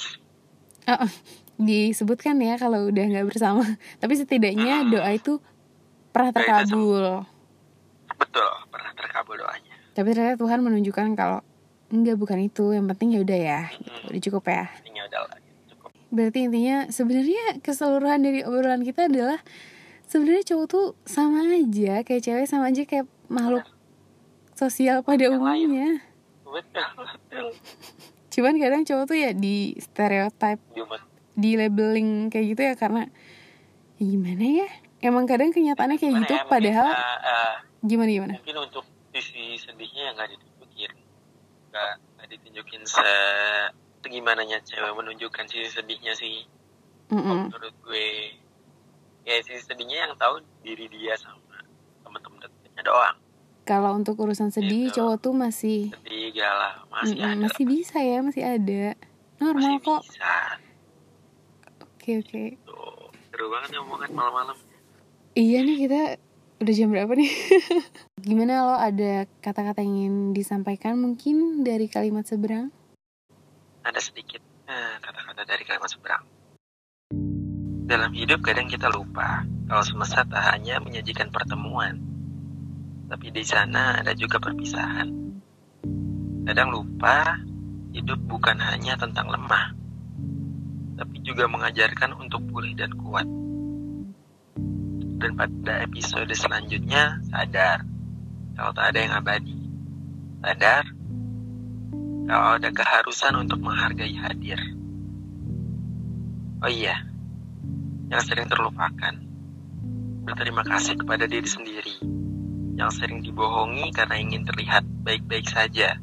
[0.88, 1.12] Oh, oh.
[1.60, 3.62] disebutkan ya kalau udah nggak bersama.
[4.00, 4.90] Tapi setidaknya Hmm.
[4.90, 5.38] doa itu
[6.10, 7.28] pernah terkabul.
[8.30, 11.42] Betul pernah terkabul doanya Tapi ternyata Tuhan menunjukkan kalau
[11.90, 12.72] enggak bukan itu.
[12.72, 13.62] Yang penting ya udah ya.
[13.74, 13.90] Gitu.
[13.90, 14.10] Mm-mm.
[14.14, 14.64] Udah cukup ya.
[14.86, 19.42] ini udah lah cukup Berarti intinya sebenarnya keseluruhan dari obrolan kita adalah
[20.06, 23.66] sebenarnya cowok tuh sama aja kayak cewek sama aja kayak makhluk
[24.54, 25.90] sosial pada Yang umumnya.
[26.46, 27.46] betul betul
[28.34, 31.02] Cuman kadang cowok tuh ya di stereotype, Jumat
[31.34, 33.10] di labeling kayak gitu ya karena
[33.96, 34.70] ya gimana ya?
[35.00, 38.34] Emang kadang kenyataannya kayak gitu ya, padahal eh, eh, gimana gimana?
[38.36, 40.92] mungkin untuk sisi sedihnya yang nggak ditunjukin
[41.70, 43.10] nggak nggak ditunjukin se
[44.00, 46.44] segimana nya cewek menunjukkan sisi sedihnya sih
[47.10, 47.48] Mm-mm.
[47.48, 48.08] menurut gue
[49.24, 51.40] ya sisi sedihnya yang tahu diri dia sama
[52.02, 53.18] teman-teman dekatnya doang
[53.62, 54.98] Kalau untuk urusan sedih Gitu.
[54.98, 58.84] cowok tuh masih sedih galah masih Mm-mm, ada masih bisa ya, masih ada.
[59.38, 60.02] Normal masih kok.
[60.04, 60.34] bisa
[61.80, 62.44] Oke oke.
[62.64, 62.98] tuh
[63.30, 64.58] seru banget omongan malam-malam
[65.32, 66.02] Iya nih kita
[66.60, 67.32] udah jam berapa nih?
[68.28, 72.70] Gimana lo ada kata-kata yang ingin disampaikan mungkin dari kalimat seberang?
[73.90, 76.24] ada sedikit eh, kata-kata dari kalimat seberang
[77.90, 81.98] Dalam hidup kadang kita lupa kalau semesta tak hanya menyajikan pertemuan,
[83.06, 85.10] tapi di sana ada juga perpisahan.
[86.46, 87.38] Kadang lupa
[87.94, 89.74] hidup bukan hanya tentang lemah,
[91.02, 93.26] tapi juga mengajarkan untuk pulih dan kuat.
[95.20, 97.84] Dan pada episode selanjutnya, sadar
[98.56, 99.60] kalau tak ada yang abadi.
[100.40, 100.84] Sadar
[102.30, 104.60] kalau ada keharusan untuk menghargai hadir.
[106.60, 107.04] Oh iya,
[108.12, 109.16] yang sering terlupakan.
[110.24, 112.20] Berterima kasih kepada diri sendiri
[112.80, 116.00] yang sering dibohongi karena ingin terlihat baik-baik saja.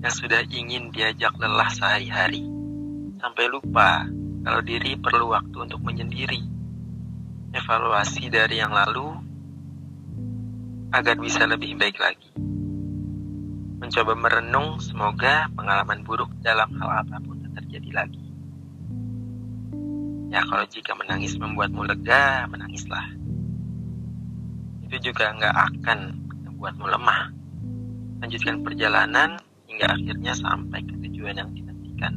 [0.00, 2.48] Yang sudah ingin diajak lelah sehari-hari.
[3.20, 4.08] Sampai lupa
[4.48, 6.57] kalau diri perlu waktu untuk menyendiri.
[7.48, 9.08] Evaluasi dari yang lalu
[10.92, 12.28] agar bisa lebih baik lagi.
[13.78, 18.26] Mencoba merenung semoga pengalaman buruk dalam hal apa pun tak terjadi lagi.
[20.28, 23.16] Ya kalau jika menangis membuatmu lega, menangislah.
[24.84, 25.98] Itu juga nggak akan
[26.52, 27.32] membuatmu lemah.
[28.20, 32.12] Lanjutkan perjalanan hingga akhirnya sampai ke tujuan yang dinantikan.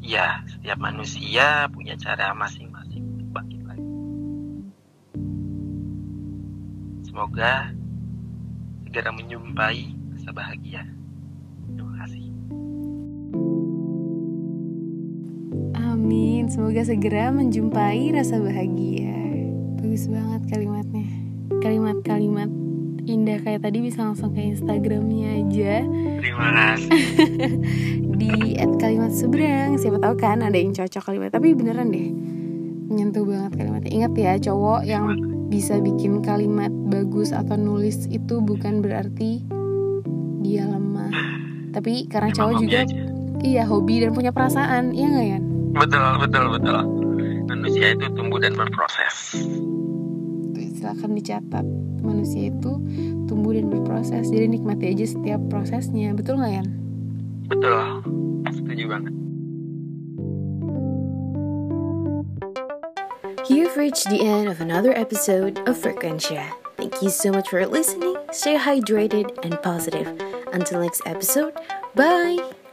[0.00, 2.67] Ya, setiap manusia punya cara masing-masing
[7.18, 7.74] Semoga
[8.86, 10.86] segera menjumpai rasa bahagia.
[11.66, 12.24] Terima kasih.
[15.82, 19.18] Amin, semoga segera menjumpai rasa bahagia.
[19.82, 21.10] Bagus banget kalimatnya.
[21.58, 22.54] Kalimat-kalimat
[23.02, 25.74] indah kayak tadi bisa langsung ke Instagramnya aja
[26.22, 26.90] Terima kasih.
[28.22, 29.74] di @kalimat seberang.
[29.74, 31.34] Siapa tahu kan ada yang cocok kalimat.
[31.34, 32.14] Tapi beneran deh,
[32.86, 33.90] menyentuh banget kalimatnya.
[33.90, 39.42] Ingat ya, cowok yang bisa bikin kalimat bagus atau nulis itu bukan berarti
[40.40, 41.10] dia lemah.
[41.72, 42.96] Tapi karena Emang cowok juga aja.
[43.40, 45.40] iya hobi dan punya perasaan, iya nggak ya?
[45.74, 46.78] Betul, betul, betul.
[47.48, 49.36] Manusia itu tumbuh dan berproses.
[50.78, 51.66] Silakan dicatat.
[51.98, 52.78] Manusia itu
[53.26, 54.30] tumbuh dan berproses.
[54.30, 56.14] Jadi nikmati aja setiap prosesnya.
[56.14, 56.64] Betul nggak ya?
[57.50, 57.78] Betul.
[58.54, 59.14] Setuju banget.
[63.48, 66.52] You've reached the end of another episode of Frequencia.
[66.76, 68.14] Thank you so much for listening.
[68.30, 70.06] Stay hydrated and positive.
[70.52, 71.54] Until next episode,
[71.94, 72.67] bye!